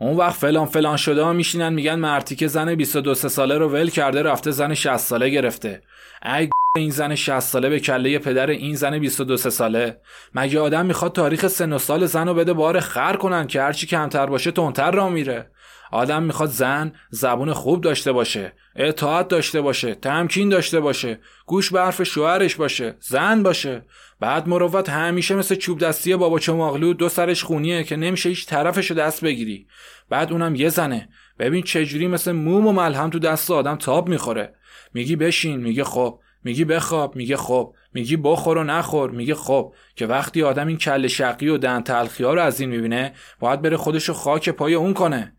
اون 0.00 0.16
وقت 0.16 0.34
فلان 0.34 0.66
فلان 0.66 0.96
شده 0.96 1.22
ها 1.22 1.32
میشینن 1.32 1.72
میگن 1.72 1.94
مرتی 1.94 2.36
که 2.36 2.46
زن 2.46 2.74
22 2.74 3.14
ساله 3.14 3.58
رو 3.58 3.68
ول 3.68 3.90
کرده 3.90 4.22
رفته 4.22 4.50
زن 4.50 4.74
60 4.74 4.96
ساله 4.96 5.28
گرفته. 5.28 5.82
ای 6.24 6.50
این 6.76 6.90
زن 6.90 7.14
60 7.14 7.40
ساله 7.40 7.68
به 7.68 7.80
کله 7.80 8.18
پدر 8.18 8.46
این 8.46 8.74
زن 8.74 8.98
22 8.98 9.36
ساله. 9.36 9.96
مگه 10.34 10.60
آدم 10.60 10.86
می‌خواد 10.86 11.12
تاریخ 11.12 11.46
سن 11.46 11.72
و 11.72 11.78
سال 11.78 12.06
زن 12.06 12.28
رو 12.28 12.34
بده 12.34 12.52
بار 12.52 12.80
خر 12.80 13.16
کنن 13.16 13.46
که 13.46 13.62
هرچی 13.62 13.86
کمتر 13.86 14.26
باشه 14.26 14.50
تونتر 14.50 14.90
را 14.90 15.08
میره. 15.08 15.46
آدم 15.92 16.22
می‌خواد 16.22 16.48
زن 16.48 16.92
زبون 17.10 17.52
خوب 17.52 17.80
داشته 17.80 18.12
باشه 18.12 18.52
اطاعت 18.76 19.28
داشته 19.28 19.60
باشه 19.60 19.94
تمکین 19.94 20.48
داشته 20.48 20.80
باشه 20.80 21.18
گوش 21.46 21.70
به 21.70 21.80
حرف 21.80 22.02
شوهرش 22.02 22.54
باشه 22.54 22.96
زن 23.00 23.42
باشه. 23.42 23.84
بعد 24.20 24.48
مروت 24.48 24.88
همیشه 24.88 25.34
مثل 25.34 25.54
چوب 25.54 25.78
دستی 25.78 26.16
بابا 26.16 26.38
چماغلو 26.38 26.94
دو 26.94 27.08
سرش 27.08 27.44
خونیه 27.44 27.84
که 27.84 27.96
نمیشه 27.96 28.28
هیچ 28.28 28.46
طرفشو 28.46 28.94
دست 28.94 29.24
بگیری. 29.24 29.66
بعد 30.10 30.32
اونم 30.32 30.54
یه 30.54 30.68
زنه. 30.68 31.08
ببین 31.38 31.62
چجوری 31.62 32.06
مثل 32.06 32.32
موم 32.32 32.66
و 32.66 32.72
ملهم 32.72 33.10
تو 33.10 33.18
دست 33.18 33.50
آدم 33.50 33.76
تاب 33.76 34.08
می‌خوره. 34.08 34.54
میگی 34.94 35.16
بشین 35.16 35.60
میگه 35.60 35.84
خب. 35.84 36.18
میگی 36.44 36.64
بخواب 36.64 37.16
میگه 37.16 37.36
خب. 37.36 37.74
میگی 37.94 38.16
بخور 38.16 38.58
و 38.58 38.64
نخور 38.64 39.10
میگه 39.10 39.34
خب. 39.34 39.74
که 39.96 40.06
وقتی 40.06 40.42
آدم 40.42 40.66
این 40.66 40.76
کل 40.76 41.06
شقی 41.06 41.48
و 41.48 41.58
دن 41.58 41.82
تلخی 41.82 42.24
ها 42.24 42.34
رو 42.34 42.42
از 42.42 42.60
این 42.60 42.70
می‌بینه 42.70 43.12
باید 43.40 43.62
بره 43.62 43.76
خودشو 43.76 44.12
خاک 44.12 44.48
پای 44.48 44.74
اون 44.74 44.94
کنه. 44.94 45.32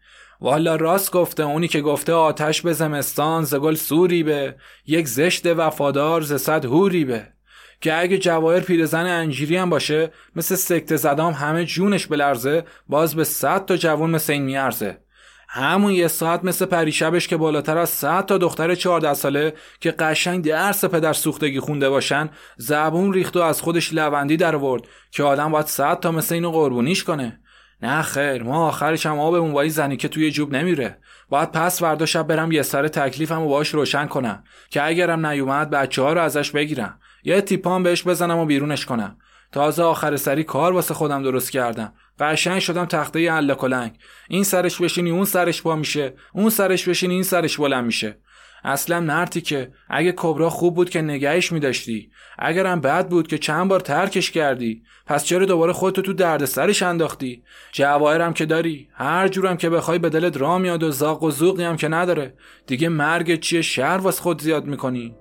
والا 0.43 0.75
راست 0.75 1.11
گفته 1.11 1.43
اونی 1.43 1.67
که 1.67 1.81
گفته 1.81 2.13
آتش 2.13 2.61
به 2.61 2.73
زمستان 2.73 3.43
زگل 3.43 3.75
سوری 3.75 4.23
به. 4.23 4.55
یک 4.85 5.07
زشت 5.07 5.45
وفادار 5.45 6.21
ز 6.21 6.33
صد 6.33 6.65
هوری 6.65 7.05
به. 7.05 7.27
که 7.81 7.99
اگه 7.99 8.17
جواهر 8.17 8.59
پیرزن 8.59 9.05
انجیری 9.05 9.57
هم 9.57 9.69
باشه 9.69 10.11
مثل 10.35 10.55
سکته 10.55 10.95
زدام 10.95 11.33
همه 11.33 11.65
جونش 11.65 12.07
بلرزه 12.07 12.63
باز 12.87 13.15
به 13.15 13.23
صد 13.23 13.65
تا 13.65 13.77
جوون 13.77 14.09
مثل 14.09 14.33
این 14.33 14.41
میارزه. 14.41 14.97
همون 15.47 15.91
یه 15.91 16.07
ساعت 16.07 16.43
مثل 16.43 16.65
پریشبش 16.65 17.27
که 17.27 17.37
بالاتر 17.37 17.77
از 17.77 17.89
صد 17.89 18.25
تا 18.25 18.37
دختر 18.37 18.75
چهارده 18.75 19.13
ساله 19.13 19.53
که 19.79 19.91
قشنگ 19.91 20.45
درس 20.45 20.85
پدر 20.85 21.13
سوختگی 21.13 21.59
خونده 21.59 21.89
باشن 21.89 22.29
زبون 22.57 23.13
ریخت 23.13 23.37
و 23.37 23.41
از 23.41 23.61
خودش 23.61 23.93
لوندی 23.93 24.37
در 24.37 24.55
ورد 24.55 24.81
که 25.11 25.23
آدم 25.23 25.51
باید 25.51 25.65
صد 25.65 25.99
تا 25.99 26.11
مثل 26.11 26.35
اینو 26.35 26.51
قربونیش 26.51 27.03
کنه. 27.03 27.39
نه 27.83 28.01
خیر 28.01 28.43
ما 28.43 28.67
آخرش 28.67 29.05
هم 29.05 29.19
آبمون 29.19 29.53
با 29.53 29.61
این 29.61 29.71
زنی 29.71 29.97
که 29.97 30.07
توی 30.07 30.31
جوب 30.31 30.55
نمیره. 30.55 30.97
باید 31.29 31.51
پس 31.51 31.79
فردا 31.79 32.05
شب 32.05 32.27
برم 32.27 32.51
یه 32.51 32.61
سر 32.61 32.87
تکلیفم 32.87 33.41
و 33.41 33.47
باهاش 33.47 33.69
روشن 33.69 34.07
کنم. 34.07 34.43
که 34.69 34.83
اگرم 34.83 35.25
نیومد 35.25 35.69
بچه 35.69 36.01
ها 36.01 36.13
رو 36.13 36.21
ازش 36.21 36.51
بگیرم. 36.51 36.99
یه 37.23 37.41
تیپان 37.41 37.83
بهش 37.83 38.07
بزنم 38.07 38.37
و 38.37 38.45
بیرونش 38.45 38.85
کنم. 38.85 39.17
تازه 39.51 39.83
آخر 39.83 40.15
سری 40.15 40.43
کار 40.43 40.73
واسه 40.73 40.93
خودم 40.93 41.23
درست 41.23 41.51
کردم. 41.51 41.93
قشنگ 42.19 42.59
شدم 42.59 42.85
تخته 42.85 43.19
اله 43.31 43.55
کلنگ 43.55 43.97
این 44.29 44.43
سرش 44.43 44.81
بشینی 44.81 45.11
اون 45.11 45.25
سرش 45.25 45.61
با 45.61 45.75
میشه. 45.75 46.13
اون 46.33 46.49
سرش 46.49 46.89
بشینی 46.89 47.13
این 47.13 47.23
سرش 47.23 47.57
بلند 47.57 47.85
میشه. 47.85 48.17
اصلا 48.63 48.99
مرتی 48.99 49.41
که 49.41 49.71
اگه 49.89 50.13
کبرا 50.17 50.49
خوب 50.49 50.75
بود 50.75 50.89
که 50.89 51.01
نگهش 51.01 51.51
میداشتی. 51.51 52.09
اگرم 52.39 52.81
بد 52.81 53.07
بود 53.09 53.27
که 53.27 53.37
چند 53.37 53.67
بار 53.67 53.79
ترکش 53.79 54.31
کردی. 54.31 54.83
پس 55.05 55.25
چرا 55.25 55.45
دوباره 55.45 55.73
خودتو 55.73 56.01
تو 56.01 56.13
دردسرش 56.13 56.83
انداختی؟ 56.83 57.43
جواهرم 57.71 58.33
که 58.33 58.45
داری 58.45 58.87
هر 58.93 59.27
جورم 59.27 59.57
که 59.57 59.69
بخوای 59.69 59.99
به 59.99 60.09
دلت 60.09 60.37
را 60.37 60.57
میاد 60.57 60.83
و 60.83 60.91
زاق 60.91 61.23
و 61.23 61.31
زوقی 61.31 61.63
هم 61.63 61.77
که 61.77 61.87
نداره. 61.87 62.33
دیگه 62.67 62.89
مرگ 62.89 63.39
چیه؟ 63.39 63.61
شر 63.61 63.99
واس 64.01 64.19
خود 64.19 64.41
زیاد 64.41 64.65
می‌کنی. 64.65 65.15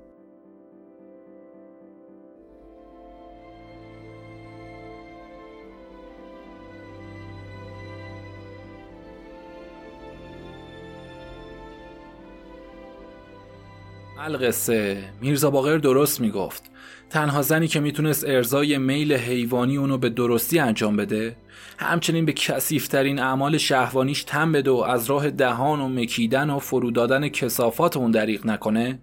القصه 14.25 15.05
میرزا 15.21 15.51
باقر 15.51 15.79
درست 15.79 16.21
می‌گفت. 16.21 16.71
تنها 17.11 17.43
زنی 17.43 17.69
که 17.69 17.81
می‌تونست 17.81 18.25
ارزای 18.29 18.79
میل 18.79 19.13
حیوانی 19.13 19.77
اونو 19.77 19.99
به 19.99 20.09
درستی 20.09 20.59
انجام 20.59 20.97
بده 20.97 21.37
همچنین 21.79 22.25
به 22.25 22.33
کسیفترین 22.33 23.19
اعمال 23.19 23.59
شهوانیش 23.59 24.25
تن 24.25 24.53
بده 24.53 24.71
و 24.71 24.77
از 24.77 25.11
راه 25.11 25.31
دهان 25.31 25.81
و 25.81 25.89
مکیدن 25.89 26.51
و 26.51 26.59
فرودادن 26.59 27.29
کسافات 27.29 27.97
اون 27.97 28.11
دریغ 28.11 28.47
نکنه 28.47 28.99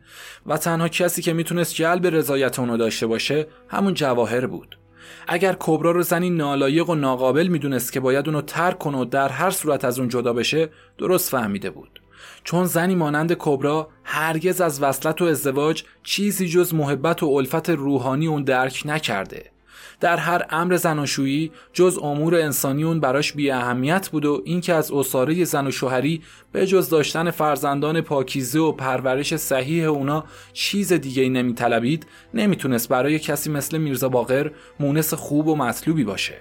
و 0.45 0.57
تنها 0.57 0.87
کسی 0.87 1.21
که 1.21 1.33
می‌تونست 1.33 1.75
جلب 1.75 2.07
رضایت 2.07 2.59
اونو 2.59 2.77
داشته 2.77 3.07
باشه 3.07 3.47
همون 3.67 3.93
جواهر 3.93 4.47
بود. 4.47 4.77
اگر 5.27 5.55
کبرا 5.59 5.91
رو 5.91 6.01
زنی 6.01 6.29
نالایق 6.29 6.89
و 6.89 6.95
ناقابل 6.95 7.47
می‌دونست 7.47 7.93
که 7.93 7.99
باید 7.99 8.27
اونو 8.27 8.41
ترک 8.41 8.77
کنه 8.77 8.97
و 8.97 9.05
در 9.05 9.29
هر 9.29 9.49
صورت 9.49 9.85
از 9.85 9.99
اون 9.99 10.09
جدا 10.09 10.33
بشه 10.33 10.69
درست 10.97 11.29
فهمیده 11.29 11.69
بود. 11.69 12.01
چون 12.43 12.65
زنی 12.65 12.95
مانند 12.95 13.33
کبرا 13.39 13.89
هرگز 14.03 14.61
از 14.61 14.83
وصلت 14.83 15.21
و 15.21 15.25
ازدواج 15.25 15.83
چیزی 16.03 16.47
جز 16.47 16.73
محبت 16.73 17.23
و 17.23 17.27
الفت 17.27 17.69
روحانی 17.69 18.27
اون 18.27 18.43
درک 18.43 18.81
نکرده. 18.85 19.51
در 19.99 20.17
هر 20.17 20.45
امر 20.49 20.75
زناشویی 20.75 21.51
جز 21.73 21.99
امور 22.01 22.35
انسانی 22.35 22.83
اون 22.83 22.99
براش 22.99 23.33
بی 23.33 23.51
اهمیت 23.51 24.09
بود 24.09 24.25
و 24.25 24.41
اینکه 24.45 24.73
از 24.73 24.91
اساره 24.91 25.43
زن 25.43 25.67
و 25.67 25.71
شوهری 25.71 26.21
به 26.51 26.67
جز 26.67 26.89
داشتن 26.89 27.31
فرزندان 27.31 28.01
پاکیزه 28.01 28.59
و 28.59 28.71
پرورش 28.71 29.35
صحیح 29.35 29.85
اونا 29.85 30.23
چیز 30.53 30.93
دیگه 30.93 31.23
ای 31.23 31.29
نمی 31.29 31.53
طلبید 31.53 32.07
نمی‌تونست 32.33 32.89
برای 32.89 33.19
کسی 33.19 33.51
مثل 33.51 33.77
میرزا 33.77 34.09
باقر 34.09 34.51
مونس 34.79 35.13
خوب 35.13 35.47
و 35.47 35.55
مطلوبی 35.55 36.03
باشه. 36.03 36.35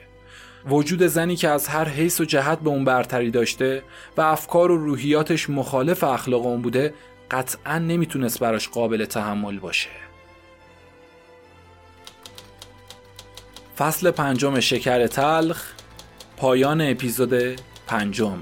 وجود 0.67 1.07
زنی 1.07 1.37
که 1.37 1.49
از 1.49 1.69
هر 1.69 1.89
حیث 1.89 2.21
و 2.21 2.25
جهت 2.25 2.59
به 2.61 2.71
اون 2.71 2.85
برتری 2.85 3.31
داشته 3.31 3.83
و 4.17 4.21
افکار 4.21 4.71
و 4.71 4.77
روحیاتش 4.77 5.51
مخالف 5.51 6.05
اخلاق 6.05 6.47
اون 6.47 6.63
بوده 6.63 6.95
قطعا 7.31 7.79
نمی‌تونست 7.79 8.41
براش 8.41 8.69
قابل 8.69 9.05
تحمل 9.05 9.59
باشه. 9.59 9.91
فصل 13.79 14.11
پنجم 14.11 14.61
شکر 14.61 15.07
تلخ 15.07 15.73
پایان 16.37 16.81
اپیزود 16.81 17.61
پنجم. 17.87 18.39